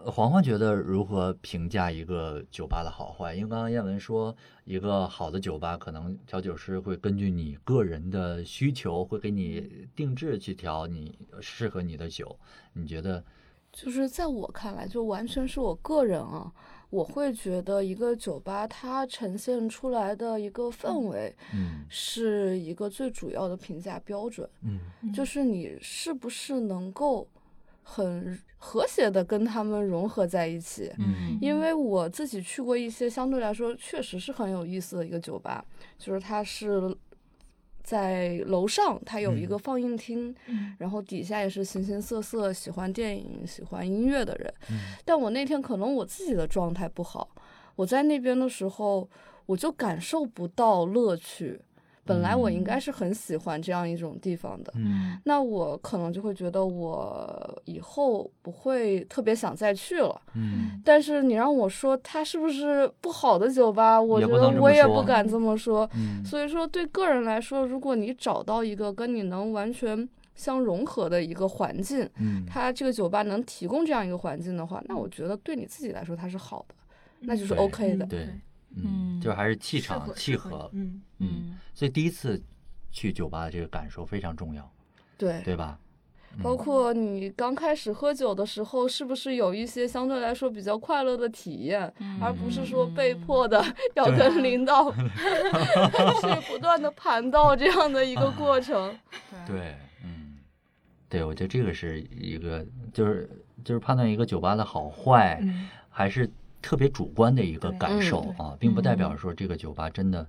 [0.05, 3.35] 黄黄觉得如何评价一个酒吧的好坏？
[3.35, 4.35] 因为刚刚燕文说，
[4.65, 12.37] 一个好的酒吧可能调酒师会根据你个人的需求，会给你定制去调你适合你的酒。
[12.73, 13.23] 你觉得？
[13.71, 16.51] 就是在我看来，就完全是我个人啊，
[16.89, 27.25] 我会觉得一个酒吧它呈现出来的一个氛围，嗯是一个最主要的评价标准，嗯就是你是不是能够
[27.93, 30.89] 很和谐的跟他们融合在一起。
[30.97, 35.65] 嗯因为我自己去过一些相对来说确实是很有意思的一个酒吧，
[35.97, 36.95] 就是它是
[37.83, 44.53] 在楼上，它有一个放映厅，嗯然后底下也是形形色色喜欢电影、喜欢音乐的人。
[44.69, 47.27] 嗯但我那天可能我自己的状态不好，
[47.75, 49.09] 我在那边的时候，
[49.47, 51.59] 我就感受不到乐趣。
[52.03, 60.19] 本来我应该是很喜欢这样一种地方的，嗯那我可能就会觉得我以后不会特别想再去了。
[60.33, 65.87] 嗯但是你让我说它是不是不好的酒吧，我觉得我也不敢这么说。
[65.95, 76.73] 嗯所以说，对个人来说，如果你找到一个跟你能完全相融合的一个环境，嗯它这个酒吧能提供这样一个环境的话，那我觉得对你自己来说它是好的，
[77.19, 78.07] 那就是 OK 的。
[78.75, 79.19] 嗯。
[79.21, 81.01] 就还是气场契合，嗯。
[81.19, 82.41] 嗯，所以第一次
[82.89, 84.71] 去酒吧的这个感受非常重要，
[85.17, 85.77] 对，对吧？
[86.41, 93.63] 包嗯括你刚开始喝酒的时候，是不是有一些相对来说比较快乐的体验，而不是说被迫的
[93.95, 98.97] 要跟领导 去不断的盘道这样的一个过程。
[99.45, 100.37] 对，嗯，
[101.09, 103.29] 对，我觉得这个是一个，就是
[103.63, 105.67] 就是判断一个酒吧的好坏，嗯。
[105.93, 106.27] 还是
[106.61, 110.27] 特别主观的一个感受嗯啊，并不代表嗯说这个酒吧真的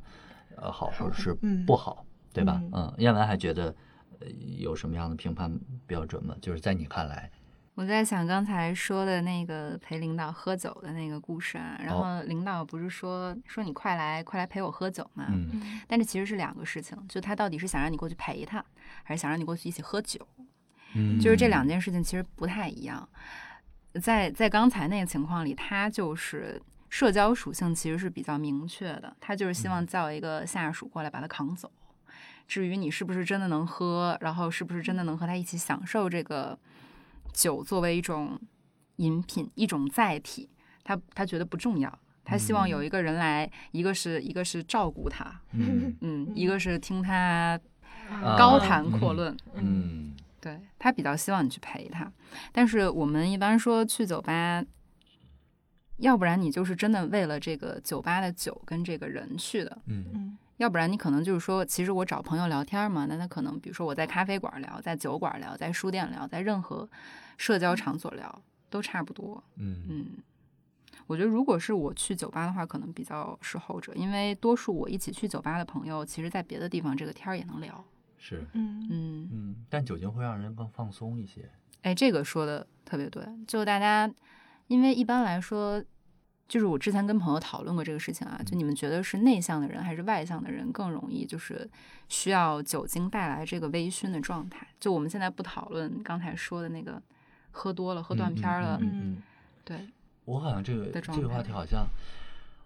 [0.57, 2.61] 呃好或者是嗯不好，对吧？
[2.64, 3.75] 嗯嗯，燕文还觉得
[4.21, 4.27] 呃
[4.59, 5.53] 有什么样的评判
[5.87, 6.35] 标准吗？
[6.40, 7.31] 就是在你看来，
[7.75, 18.64] 我在想刚才说的那个陪领导喝酒的那个故事啊，然哦后领导不是说说你快来快来陪我喝酒嘛，嗯嗯但这其实是两个事情，就他到底是想让你过去陪他，
[19.03, 20.27] 还是想让你过去一起喝酒，
[20.95, 23.09] 嗯，就是这两件事情其实不太一样。
[24.00, 31.70] 在在刚才那个情况里，他就是社交属性其实是比较明确的，他就是希望叫一个下属过来把他扛走。
[32.46, 36.59] 至于你是不是真的能喝，然后是不是真的能和他一起享受这个
[37.33, 38.38] 酒作为一种
[38.96, 40.50] 饮品、一种载体，
[40.85, 41.98] 他他觉得不重要。
[42.24, 45.96] 他希望有一个人来，一个是一个是照顾他，嗯。
[46.02, 47.59] 嗯，一个是听他
[48.11, 52.12] 啊高谈阔论，嗯对他比较希望你去陪他，
[52.50, 54.62] 但是我们一般说去酒吧，
[55.98, 66.88] 要不然你就是真的为了这个酒吧的酒跟这个人去的，嗯嗯要不然你可能就是说，其实我找朋友聊天嘛，那他可能比如说我在咖啡馆聊，在酒馆聊，在书店聊，在任何
[67.37, 69.42] 社交场所聊都差不多。
[69.57, 70.07] 嗯嗯，
[71.07, 77.85] 我觉得如果是我去酒吧的话，可能比较是后者，因为多数我一起去酒吧的朋友，其实在别的地方这个天儿也能聊。
[78.22, 78.46] 是。
[78.52, 78.87] 嗯。
[78.88, 81.50] 嗯，嗯，但酒精会让人更放松一些。
[81.82, 84.08] 哎，这个说的特别对，就大家，
[84.68, 85.82] 因为一般来说，
[86.46, 91.68] 就是我之前跟朋友讨论过这个事情啊，就你们觉得是内向的人还是外向的人更容易就是
[92.08, 94.64] 需要酒精带来这个微醺的状态？
[94.78, 97.02] 就我们现在不讨论刚才说的那个
[97.50, 99.22] 喝多了、喝断片儿了，嗯嗯嗯
[99.64, 99.88] 对，
[100.24, 101.85] 我好像这个这个话题好像，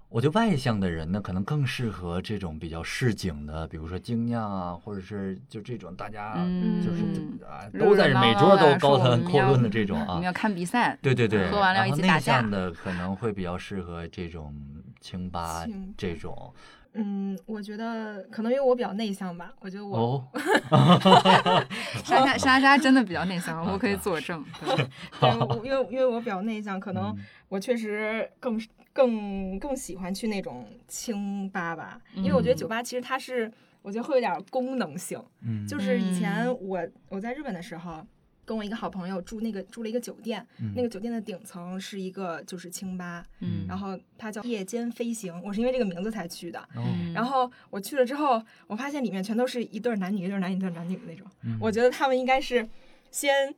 [0.09, 10.23] 我觉得外向的人呢，可能更适合这种比较市井的，比如说精酿啊，或者是就这种大家嗯就是嗯啊都在每桌都高谈阔论的这种啊我们。
[10.23, 14.55] 要看比赛，对对对，喝完了然后内一起打架向的可能会比较适合这种
[15.01, 15.67] 清吧
[15.97, 16.53] 这种
[16.97, 20.25] 嗯，我觉得可能因为我比较内向吧，我觉得我、哦
[22.05, 24.45] 莎莎莎莎真的比较内向，我可以作证。
[24.65, 24.77] 对
[25.21, 28.61] 对，我因为因为我比较内向，可能嗯我确实更
[28.93, 33.51] 更更喜欢去那种清吧吧，因为我觉得嗯酒吧其实它是
[33.83, 38.05] 我觉得会有点功能性，嗯，就是以前嗯我我在日本的时候。
[38.47, 46.67] 跟我一个好朋友住那个住了一个酒店，嗯那个酒店的顶层是一个就是清吧，嗯，然后它叫夜间飞行，我是因为这个名字才去的。
[47.13, 51.27] 然后我去了之后，我发现里面全都是一对儿男女，一对儿男女，一对儿男女的那种。
[51.43, 52.67] 嗯我觉得他们应该是
[53.11, 53.53] 先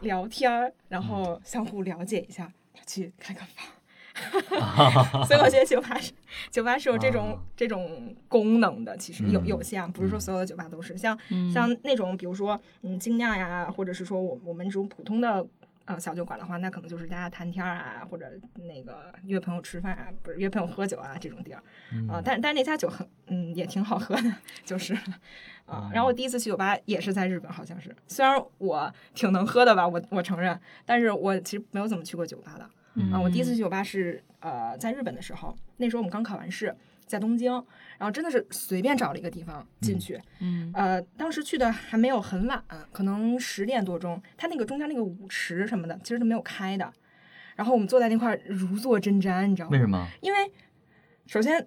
[0.00, 2.52] 聊天儿，然嗯后相互了解一下，
[2.86, 3.66] 去开个房。
[5.26, 6.12] 所以我觉得酒吧是
[6.50, 7.40] 酒吧是有这种、啊。
[7.56, 9.46] 这种功能的，其实有嗯。
[9.46, 10.20] 有些啊，不是说嗯。
[10.20, 10.96] 所有的酒吧都是。
[10.96, 11.50] 像嗯。
[11.50, 15.44] 像那种比如说嗯精酿呀，或者是说我我们这种普通的
[15.86, 21.62] 呃小酒馆的话，那可能就是大家谈天儿啊，或者那个约朋友吃饭啊，不是约朋友喝酒啊这种地儿。
[21.92, 22.08] 嗯。
[22.08, 24.32] 啊，但但那家酒很嗯也挺好喝的，
[24.64, 24.94] 就是
[25.66, 25.90] 啊。
[25.92, 32.68] 然后我第一次去酒吧也是在日本，好像是，虽然我挺能喝的吧，我我承认，但是我其实没有怎么去过酒吧的
[33.12, 33.20] 啊。
[33.20, 36.74] 我第一次去酒吧是呃在日本的时候，那时候我们刚考完试，
[37.06, 37.52] 在东京，
[37.98, 46.92] 然后真的是随便找了一个地方进去，嗯呃，当时去的还没有很晚，可能十点多钟，它那个中间那个舞池什么的其实都没有开的，
[47.56, 49.72] 然后我们坐在那块儿如坐针毡，你知道吗？
[49.72, 50.06] 为什么？
[50.20, 50.38] 因为
[51.26, 51.66] 首先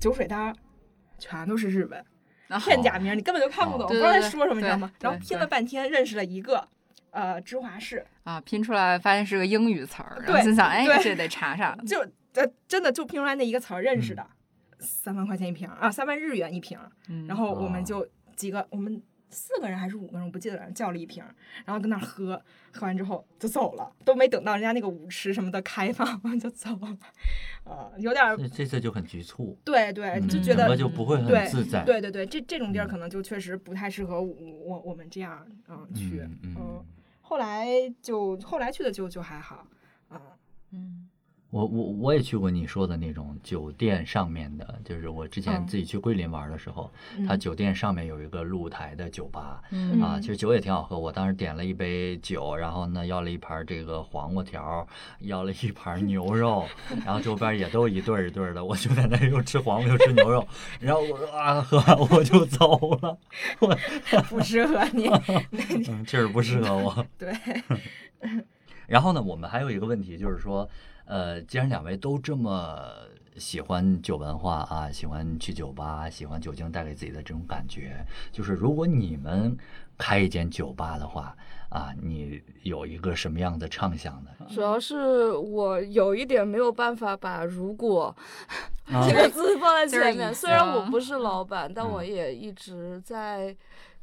[0.00, 0.54] 酒水单儿
[1.18, 2.04] 全都是日文
[2.48, 4.92] 啊片假名，你根本就看不懂，哦不知道在说什么，你知道吗？
[5.00, 6.68] 然后对拼了半天认识了一个
[7.16, 11.74] 呃芝华士，啊，拼出来发现是个英语词儿，然后对心想，哎，对这得查查。
[11.86, 11.98] 就
[12.34, 14.26] 呃真的就拼出来那一个词儿认识嗯的，
[14.80, 19.02] 三万块钱一瓶啊，三万日元一瓶，嗯然后我哦们就几个我们。
[19.28, 21.22] 四个人还是五个人，我不记得了，叫了一瓶，
[21.64, 22.40] 然后跟那儿喝，
[22.72, 26.96] 喝完之后就走了，都没等到人家那个舞池什么的开放， 我们就走了，
[27.64, 31.82] 呃，有点儿这这次就很局促，对对，嗯就觉得就不会很对自在。
[31.84, 36.84] 对对对，这这种地儿嗯可能就确实不太适合我我我们这样嗯去嗯嗯嗯，
[37.28, 37.66] 后来
[38.00, 39.66] 就后来去的就就还好，
[40.08, 40.38] 啊。
[40.70, 41.08] 嗯。
[41.50, 46.90] 我我我也去过你说的那种酒店上面的，就是我之前嗯自己去桂林玩的时候，
[47.26, 49.62] 它酒店上面有一个露台的酒吧。
[49.70, 50.98] 嗯啊，其实酒也挺好喝。
[50.98, 54.86] 我当时点了一杯酒，然后呢要了一盘这个黄瓜条，
[55.20, 56.66] 要了一盘牛肉，
[57.04, 60.46] 然后周边也都一对儿一对儿的，我就在那又吃黄瓜又吃牛肉，
[60.80, 63.16] 然后我啊喝完我就走了，
[63.60, 63.74] 我
[64.28, 65.08] 不适合你，
[65.88, 67.06] 嗯确实不适合我。
[67.16, 67.32] 对，
[68.86, 70.68] 然后呢，我们还有一个问题就是说，
[71.06, 72.78] 呃，既然两位都这么
[73.36, 78.04] 喜欢酒文化啊，喜欢去酒吧，喜欢酒精带给自己的这种感觉。
[78.32, 79.56] 就是如果你们
[79.96, 81.36] 开一间酒吧的话
[81.68, 84.30] 啊，你有一个什么样的畅想呢？
[84.48, 88.14] 主要是我有一点没有办法把“如果”
[88.86, 90.34] 啊这个字放在前面。
[90.34, 93.54] 虽然我嗯不是老板，但嗯我也一直在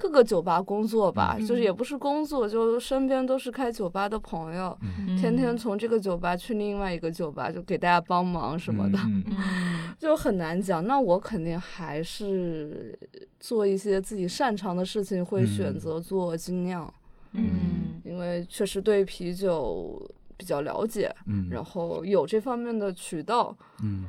[0.03, 5.15] 各个酒吧工作吧，嗯就是也不是工作，就身边都是开酒吧的朋友，嗯。
[5.17, 8.99] 天天从这个酒吧去另外一个酒吧，就给大家帮忙什么的。
[9.97, 10.85] 就很难讲。
[10.85, 12.99] 那我肯定还是
[13.39, 15.79] 做一些自己擅长的事情，会选嗯。
[15.79, 16.93] 择做精酿，
[17.31, 18.01] 嗯。
[18.03, 23.55] 因为确实对啤酒比较了解，嗯，然后有这方面的渠道。
[23.81, 24.03] 嗯，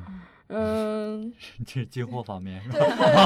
[0.47, 1.33] 嗯，
[1.65, 2.77] 这是进货方面是吧？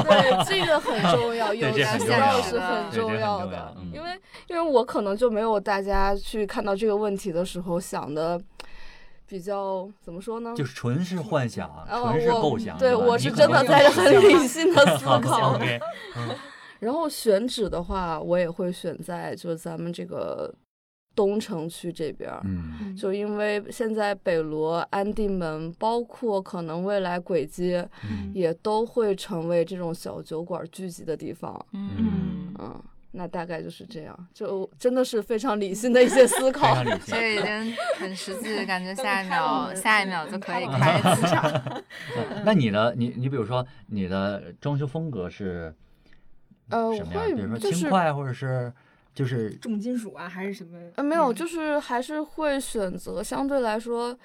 [0.02, 4.10] 对对对，这个很重要， 有这渠很重要是很重要的因为
[4.48, 8.40] 因为我可能就没有大家去看到这个问题的时候想的
[9.26, 10.54] 比较怎么说呢？
[10.56, 12.76] 就是纯是幻想，呃纯是我构想。
[12.78, 15.58] 对，我是真的在实很理性的思考。
[16.80, 20.52] 然后选址的话，我也会选在就是咱们这个
[21.14, 31.66] 东城区这边儿，嗯就因为现在北罗、安定门，包括可能未来簋街，嗯也都会成为这种小酒馆聚集的地方。
[31.72, 32.82] 嗯，嗯，
[33.12, 36.76] 那大概就是这样，就真的是非常理性的一些思考。
[37.04, 41.82] 这已经很实际，感觉下一秒 下一秒就可以开开了门磁场。
[42.44, 45.74] 那你的你你比如说你的装修风格是
[46.70, 47.34] 呃，我什么样？
[47.34, 48.72] 比如说轻快，或者是
[49.14, 50.78] 就是重金属啊，还是什么？
[50.96, 54.16] 呃没有，嗯就是还是会选择相对来说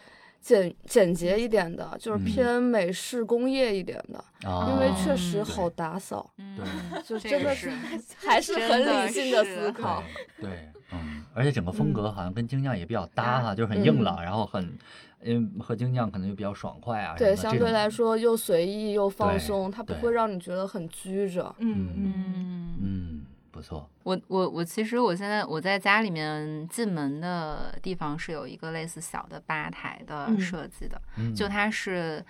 [0.42, 6.30] 简简洁一点的，就是嗯偏美式工业一点的，啊，因为确实嗯好打扫。
[6.38, 6.58] 嗯，
[7.04, 7.78] 就 真的是是
[8.28, 10.04] 还是很理性的思考。
[10.40, 14.78] 对对，嗯，而且整个风格好像跟精酿也比较搭哈，就是很嗯硬朗，然后很，
[15.22, 17.16] 嗯，和精酿可能就比较爽快啊。
[17.18, 21.54] 对，什么的这种相对来，说又随意又放松，它不会让你觉得很拘着。
[21.58, 23.15] 嗯嗯嗯，嗯，
[23.56, 30.38] 不错，我我我其实我现在我在家里面进门的地方是有一个类似小的吧台的嗯。
[30.38, 32.24] 设计的，嗯，就它是，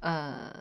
[0.00, 0.52] 呃，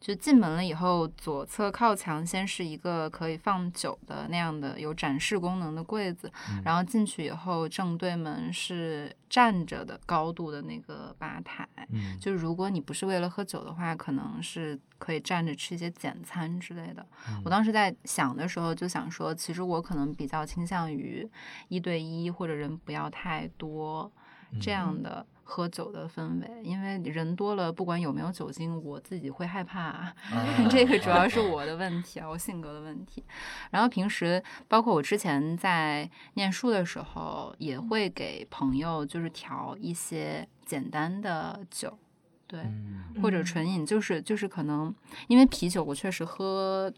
[0.00, 11.68] 就进门了以后，左侧靠墙先是一个可以放酒的那样的有展示功能的柜子，嗯然后进去以后正对门是站着的高度的那个吧台。
[11.90, 17.04] 嗯就是如果你不是为了喝酒的话，可能是可以站着吃一些简餐之类的。
[17.28, 21.28] 嗯我当时在想的时候就想说，其实我可能比较倾向于
[21.66, 24.10] 一对一或者人不要太多
[24.60, 29.80] 这样的喝酒的氛围，因为人多了，不管有没有酒精，我自己会害怕。
[29.80, 30.14] 啊
[30.68, 33.24] 这个主要是我的问题啊，我性格的问题。
[33.70, 41.98] 然后平时包括我之前在念书的时候，也会给朋友就是调一些简单的酒，
[42.46, 44.94] 对，嗯或者纯饮，就是就是可能
[45.28, 46.92] 因为啤酒我确实喝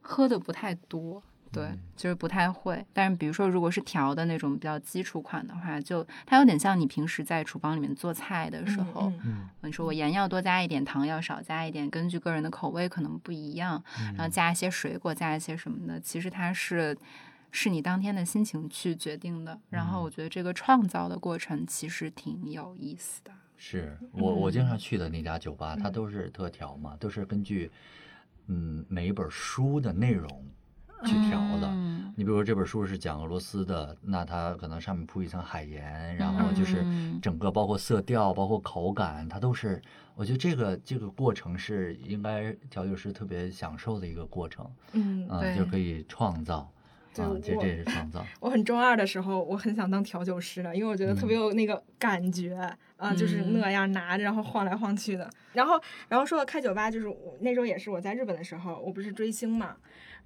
[0.00, 1.22] 喝的不太多。
[1.52, 2.84] 对嗯，就是不太会。
[2.92, 13.82] 但是比如说，如果是调的那种比较基础款的话，就它有点像你平时在厨房里面做菜的时候，嗯嗯你说我盐要多加一点，糖要少加一点，根据个人的口味可能不一样，
[14.16, 16.96] 然后加一些水果，加一些什么的，其实它是
[17.50, 19.58] 是你当天的心情去决定的。
[19.70, 23.32] 然后我觉得这个创造的过程其实挺有意思的。
[23.56, 27.70] 是我我经嗯常去的那家酒吧，它嗯都是特调嘛，都是根据
[28.46, 30.46] 嗯每一本书的内容
[31.04, 31.66] 去调的。
[31.68, 39.80] 嗯你比如说这本书是讲俄罗斯的，那它可能上面铺一层海盐，然后就是嗯整个包括色调、包括口感，它都是，
[40.16, 46.70] 我觉得这个这个过程是应该调酒师特别享受的一个过程，嗯，就可以创造，
[47.14, 52.54] 对啊，这我这是创造，我很中二的时候，我很想当调酒师的，因为我觉得特别有那个感觉
[52.98, 55.30] 啊、就是嗯那样拿着，然后晃来晃去的。
[55.54, 59.74] 然后，然后说到开酒吧，就是我那时候也是我在日本的时候，我不是追星嘛，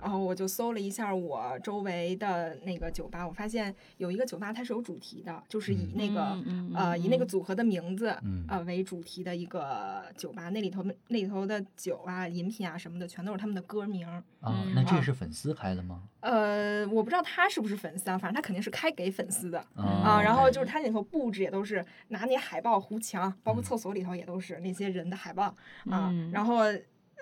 [0.01, 14.23] 然后我就搜了一下我周围的那个酒吧，我发现有一个酒吧它是有主题的，就是以那个、嗯嗯呃以那个嗯组合的名字嗯呃为主题的一个酒吧，那里头那里头的酒啊、饮品啊什么的，全都是他们的歌名儿。
[14.41, 16.03] 啊，那这是粉丝开的吗？
[16.21, 19.59] 呃，我不知道他是不是粉丝啊，反正他肯定是开给粉丝的。
[19.75, 25.45] 啊，啊，然后就是他里头布置也都是拿那海报糊墙，包括嗯厕所里头也都是那些人的海报
[25.89, 26.11] 啊。
[26.13, 26.59] 嗯然后，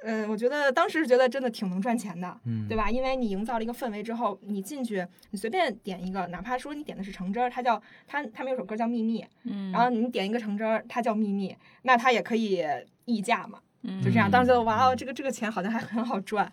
[0.05, 2.91] 嗯、我觉得当时是觉得真的挺能赚钱的，嗯，对吧？
[2.91, 12.65] 因为你营造了一个氛围之后，你进去，你随便点一个，哪怕说你点的是橙汁儿，它叫它他们有首歌叫《秘密》，嗯，然后你点一个橙汁儿，它叫秘密，那它也可以
[13.05, 14.29] 溢价嘛，嗯就这样。
[14.29, 16.51] 嗯当时觉得哇哦，这个这个钱好像还很好赚。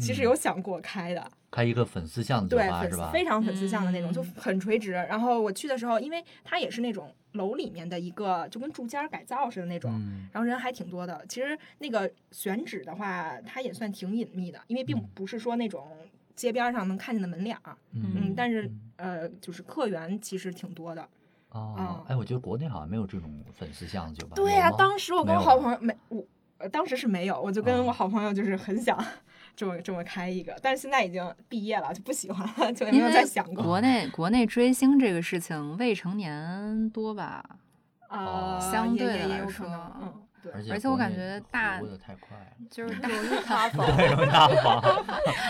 [0.00, 2.96] 其实嗯有想过开的，开一个粉丝向的酒对，吧是吧？
[2.96, 4.92] 粉丝非常粉丝向的那种，就嗯很垂直。
[4.92, 11.24] 然后我去的时候，因为它也是那种楼里面的一个就跟住家改造似的那种，嗯然后人还挺多的。
[11.26, 15.88] 其实那个选址的话，它也算挺隐秘的，因为并嗯不是说那种
[16.36, 21.08] 街边儿上能看见的门脸儿，嗯，但是呃，就是客源其实挺多的。
[21.52, 24.34] 哦嗯，哎，我觉得国内好像没有这种粉丝巷的酒吧。
[24.36, 26.22] 对呀、当时我跟我好朋友没我。
[26.60, 28.98] 呃，当时是没有，我就跟啊我好朋友就是很想
[29.58, 33.64] 这么这么开一个，但是现在已经毕业了，就不喜欢了，就也没有因为再想过。
[33.64, 37.44] 国内国内追星这个事情，未成年多吧？
[38.06, 41.80] 啊，相也也对来说也有可能，嗯，对，而且我感觉大
[42.70, 43.84] 就是 容易塌房。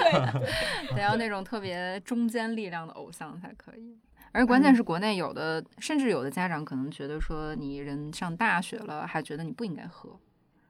[0.00, 0.96] 对。
[0.96, 3.94] 得要那种特别中坚力量的偶像才可以。
[4.32, 10.18] 而关键是国内有的，甚至有的家长可能觉得说，你人上大学了，还觉得你不应该喝。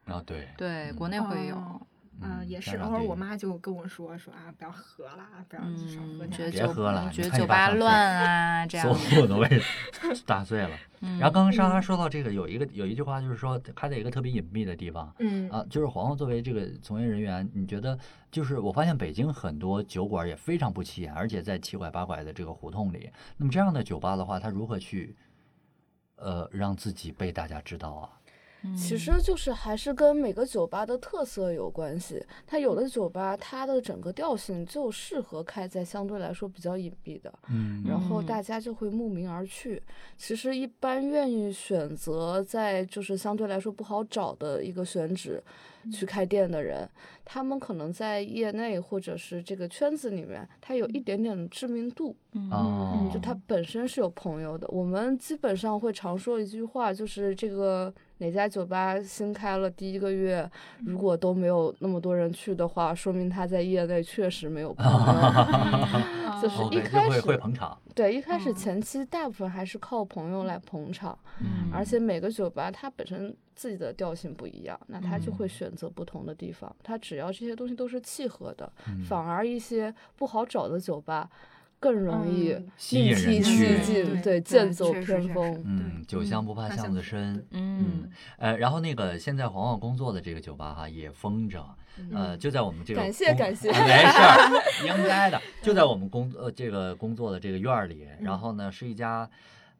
[0.05, 1.79] 啊，对，对，嗯国内会有，哦
[2.21, 2.77] 嗯，也是。
[2.77, 9.15] 偶尔我妈就跟我说说啊，不要喝了，不要少喝嗯，点别喝了觉得酒吧乱啊， 这样所的。
[9.21, 9.61] 有都被
[10.25, 10.69] 打碎了。
[11.01, 15.13] 嗯然后刚刚莎莎说到这个，有一个有一句话就是说，开在一个特别隐秘的地方。
[15.19, 17.97] 嗯啊，就是黄黄作为这个从业人员，你觉得
[18.29, 23.09] 就是我发现北京很多酒馆也非常不起眼，而且在七拐八拐的这个胡同里。
[23.37, 25.15] 那么这样的酒吧的话，他如何去
[26.17, 28.09] 呃让自己被大家知道啊？
[28.75, 32.23] 其实就是还是跟每个酒吧的特色有关系。
[32.45, 39.81] 它有的酒吧，它的整个调性就适合开在相对来说比较隐蔽的，嗯然后嗯大家就会慕名而去。
[40.17, 45.41] 其实一般愿意选择在就是相对来说不好找的一个选址
[45.91, 46.87] 去开店的人，
[47.23, 52.15] 他们可能在业内或者是这个圈子里面，他有一点点的知名度。
[52.51, 54.67] 哦嗯，就他本身是有朋友的。
[54.69, 60.49] 我们基本上会常说一句话，就是这个哪家酒吧新开了第一个月，
[60.85, 66.39] 如果都没有那么多人去的话，说明他在业内确实没有朋友。
[66.41, 67.77] 就是一开就会会始捧场。
[67.93, 76.73] 对，一开始嗯前期大部分还是靠朋友来捧场，嗯而且每个酒吧它本身自己的调性不一样，那他就会嗯选择不同的地方。
[76.81, 81.29] 他只要这些东西都是契合的，嗯反而一些不好找的酒吧
[81.79, 85.63] 更容易嗯吸引人去，对剑走偏锋。
[85.65, 87.45] 嗯，酒香不怕巷子子深。
[87.51, 91.65] 嗯，呃，然后那个现在黄黄工作的这个酒吧哈也封着，
[92.13, 99.29] 呃，就在我们这个感谢感谢啊没事儿， 应该的，就在我们工呃这个工作的这个院儿里，然后呢是一家。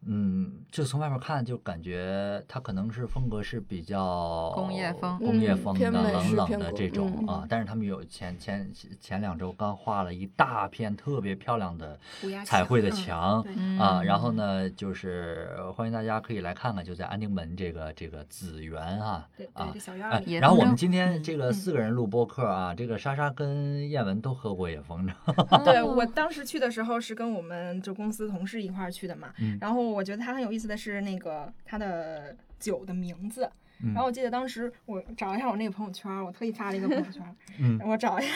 [0.05, 7.27] 嗯，就从外面看，就感觉它可能是风格是比较工业风工业嗯风的冷冷的这种嗯。
[7.27, 7.45] 啊。
[7.49, 11.99] 但是他们有前前前两周刚画了一大片特别漂亮的
[12.45, 13.41] 彩绘的墙
[13.77, 21.53] 啊，然后呢，就是呃欢迎大家可以来看看，就在安定门这个这个紫园啊啊对对，这小院哎儿里，也然后我们今天这个嗯。
[21.53, 29.57] 四个人录播客啊，这个莎莎跟燕文都喝过野风筝，对 我当时去的时候是跟我们就公司同事一块儿去的嘛，嗯。
[29.59, 33.49] 然后我觉得它很有意思的是那个它的酒的名字，
[33.81, 33.93] 嗯。
[33.93, 37.79] 然后我记得当时我找一下我那个朋友圈儿，我特意发了一个朋友圈儿， 嗯。
[37.85, 38.31] 我找一下，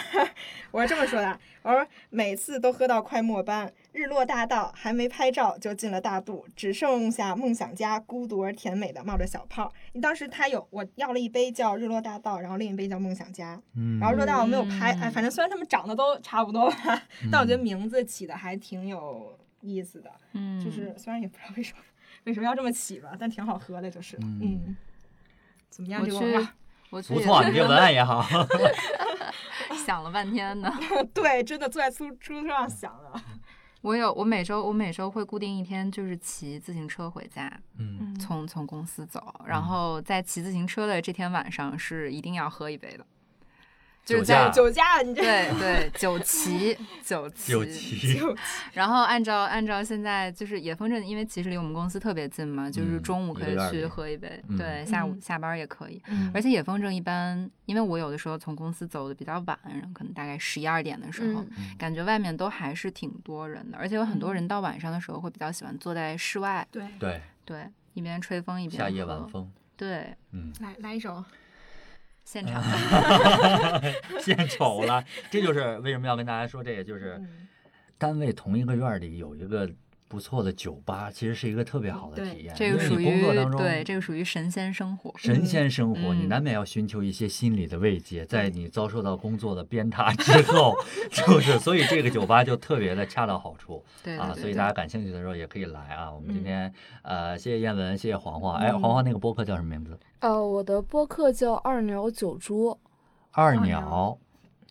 [0.72, 9.72] 我是这么说的，我说每次都喝到快末班，日落大道还没拍照就进了大肚，只剩下梦想家孤独而甜美的冒着小泡。
[9.92, 14.00] 你当时他有我要了一杯叫日落大道，然后另一杯叫梦想家，嗯。
[14.00, 15.12] 然后日落大道我没有拍，哎，嗯。
[15.12, 17.30] 反正虽然他们长得都差不多吧，嗯。
[17.32, 21.80] 但我觉得名字起的还挺有意思的，嗯，就是虽然也不知道为什么
[22.26, 24.78] 为什么要这么起吧，但挺好喝的，就是嗯嗯，
[25.70, 26.54] 怎么样我去这个文化？
[26.90, 28.24] 我去不错，你这文案也好，
[29.86, 30.72] 想了半天呢。
[31.14, 33.20] 对，真的坐在出出租车上想的。
[33.82, 43.06] 我有，我每周我每周会固定一天，就是骑自行车回家，嗯从从公司走，然后在骑自行车的这天晚上是一定要喝一杯的，
[44.06, 48.36] 就是在酒驾酒驾，你这对对 酒旗酒旗酒骑，酒
[48.74, 56.02] 然后按照按照现在就是野风镇，因为其实离我们公司特别近嘛，就是嗯中午可以去喝一杯，嗯对，下午嗯下班也可以。
[56.08, 56.30] 嗯。
[56.34, 59.58] 而且野风镇一般，因为我有的时候从公司走的比较晚，
[59.94, 69.26] 可能大概十一二点的时候，嗯感觉外面都还是挺多人的，而且有很多人到晚上的时候会比较喜欢坐在室外，对，对，对，一边吹风一边夏夜晚。
[69.30, 71.24] 风，对，嗯，来来一首，
[72.24, 72.64] 现场。
[74.22, 77.48] 献丑了，这就是为什么要跟大家说这个，就是嗯。
[77.98, 79.70] 单位同一个院里有一个
[80.14, 85.12] 不错的酒吧，其实是一个特别好的体验，因为你这个属于工作当中对，这个属于神仙生活。
[85.18, 90.76] 神仙生活，你嗯难免要寻求一些心理的慰藉，在你遭受到工作的鞭挞之后，
[91.10, 96.12] 就是所以这个酒吧就特别的恰到好处 啊，对对对所以大家感兴趣的时候也可以来啊。
[96.14, 99.98] 我们今嗯天呃，谢谢燕文，谢谢黄黄，哎，嗯黄黄那个播客叫什么名字？
[100.20, 102.80] 呃，我的播客叫二鸟酒桌，
[103.32, 104.18] 二鸟鸟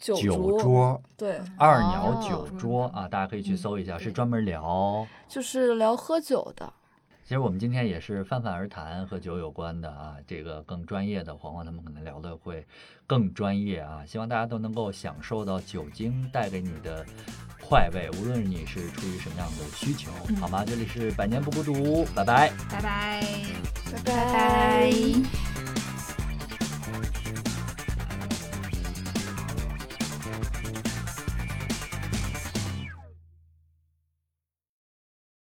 [0.03, 6.70] 酒酒桌，对，二鸟哦酒桌啊，大家可以去嗯搜一下，是专门聊就是聊喝酒的。
[7.22, 12.66] 其实我们今天也是泛泛而谈和酒有关的啊，这个更专业的黄黄他们可能聊的会
[13.07, 17.07] 更专业啊，希望大家都能够享受到酒精带给你的
[17.62, 20.64] 快慰，无论你是出于什么样的需求，好吗？
[20.66, 22.53] 这里是百年不孤独，拜拜。
[22.68, 23.22] 拜拜。
[23.92, 25.51] 拜拜拜。